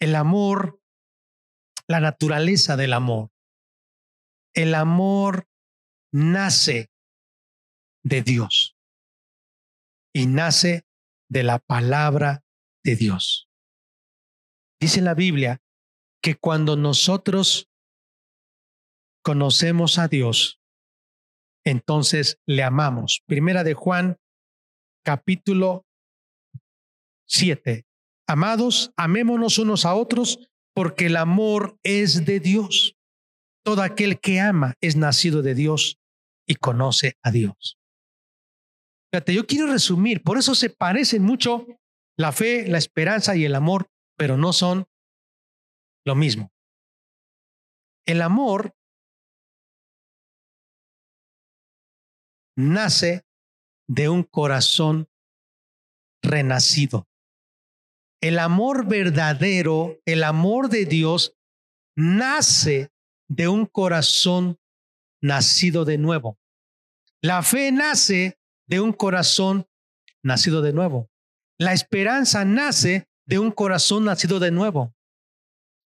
El 0.00 0.14
amor, 0.14 0.80
la 1.88 1.98
naturaleza 1.98 2.76
del 2.76 2.92
amor. 2.92 3.30
El 4.54 4.74
amor 4.74 5.48
nace 6.12 6.90
de 8.04 8.22
Dios 8.22 8.76
y 10.14 10.26
nace 10.26 10.87
de 11.28 11.42
la 11.42 11.58
palabra 11.58 12.44
de 12.84 12.96
Dios. 12.96 13.48
Dice 14.80 15.00
la 15.00 15.14
Biblia 15.14 15.60
que 16.22 16.36
cuando 16.36 16.76
nosotros 16.76 17.68
conocemos 19.22 19.98
a 19.98 20.08
Dios, 20.08 20.60
entonces 21.64 22.38
le 22.46 22.62
amamos. 22.62 23.22
Primera 23.26 23.64
de 23.64 23.74
Juan, 23.74 24.16
capítulo 25.04 25.84
7. 27.26 27.84
Amados, 28.26 28.92
amémonos 28.96 29.58
unos 29.58 29.84
a 29.84 29.94
otros 29.94 30.48
porque 30.74 31.06
el 31.06 31.16
amor 31.16 31.78
es 31.82 32.24
de 32.24 32.40
Dios. 32.40 32.94
Todo 33.64 33.82
aquel 33.82 34.20
que 34.20 34.40
ama 34.40 34.74
es 34.80 34.96
nacido 34.96 35.42
de 35.42 35.54
Dios 35.54 35.98
y 36.46 36.54
conoce 36.54 37.18
a 37.22 37.30
Dios. 37.30 37.77
Fíjate, 39.10 39.34
yo 39.34 39.46
quiero 39.46 39.66
resumir, 39.68 40.22
por 40.22 40.38
eso 40.38 40.54
se 40.54 40.70
parecen 40.70 41.22
mucho 41.22 41.66
la 42.16 42.32
fe, 42.32 42.66
la 42.68 42.78
esperanza 42.78 43.36
y 43.36 43.44
el 43.44 43.54
amor, 43.54 43.90
pero 44.16 44.36
no 44.36 44.52
son 44.52 44.86
lo 46.04 46.14
mismo. 46.14 46.52
El 48.06 48.22
amor 48.22 48.74
nace 52.56 53.24
de 53.88 54.08
un 54.08 54.24
corazón 54.24 55.08
renacido. 56.22 57.08
El 58.20 58.38
amor 58.38 58.86
verdadero, 58.86 60.00
el 60.04 60.24
amor 60.24 60.68
de 60.68 60.84
Dios, 60.84 61.36
nace 61.96 62.90
de 63.28 63.48
un 63.48 63.66
corazón 63.66 64.58
nacido 65.22 65.84
de 65.84 65.98
nuevo. 65.98 66.38
La 67.22 67.42
fe 67.42 67.70
nace 67.70 68.38
de 68.68 68.80
un 68.80 68.92
corazón 68.92 69.66
nacido 70.22 70.62
de 70.62 70.72
nuevo. 70.72 71.10
La 71.58 71.72
esperanza 71.72 72.44
nace 72.44 73.08
de 73.26 73.38
un 73.38 73.50
corazón 73.50 74.04
nacido 74.04 74.38
de 74.38 74.50
nuevo. 74.50 74.94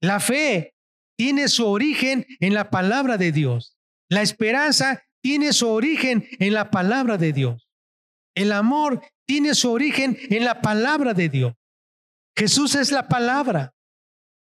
La 0.01 0.21
fe 0.21 0.75
tiene 1.18 1.49
su 1.49 1.66
origen 1.66 2.27
en 2.41 2.55
la 2.55 2.71
palabra 2.71 3.18
de 3.18 3.33
Dios. 3.33 3.77
La 4.09 4.23
esperanza 4.23 5.05
tiene 5.23 5.53
su 5.53 5.68
origen 5.68 6.27
en 6.39 6.55
la 6.55 6.71
palabra 6.71 7.18
de 7.18 7.33
Dios. 7.33 7.68
El 8.35 8.53
amor 8.53 9.03
tiene 9.27 9.55
su 9.55 9.71
origen 9.71 10.18
en 10.31 10.45
la 10.45 10.62
palabra 10.62 11.12
de 11.12 11.29
Dios. 11.29 11.55
Jesús 12.37 12.75
es 12.75 12.91
la 12.91 13.07
palabra. 13.07 13.75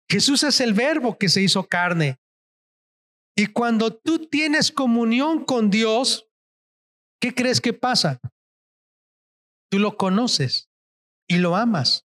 Jesús 0.08 0.44
es 0.44 0.60
el 0.60 0.72
verbo 0.72 1.18
que 1.18 1.28
se 1.28 1.42
hizo 1.42 1.64
carne. 1.64 2.18
Y 3.36 3.46
cuando 3.46 3.94
tú 3.94 4.28
tienes 4.28 4.70
comunión 4.70 5.44
con 5.44 5.70
Dios, 5.70 6.31
¿qué 7.22 7.32
crees 7.32 7.60
que 7.60 7.72
pasa? 7.72 8.20
Tú 9.70 9.78
lo 9.78 9.96
conoces 9.96 10.68
y 11.28 11.38
lo 11.38 11.56
amas. 11.56 12.04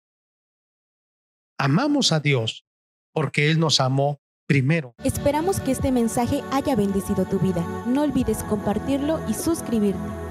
Amamos 1.56 2.10
a 2.12 2.20
Dios 2.20 2.66
porque 3.12 3.50
Él 3.50 3.60
nos 3.60 3.80
amó 3.80 4.20
primero. 4.46 4.94
Esperamos 5.04 5.60
que 5.60 5.70
este 5.70 5.92
mensaje 5.92 6.42
haya 6.50 6.74
bendecido 6.74 7.24
tu 7.24 7.38
vida. 7.38 7.64
No 7.86 8.02
olvides 8.02 8.42
compartirlo 8.42 9.20
y 9.28 9.34
suscribirte. 9.34 10.23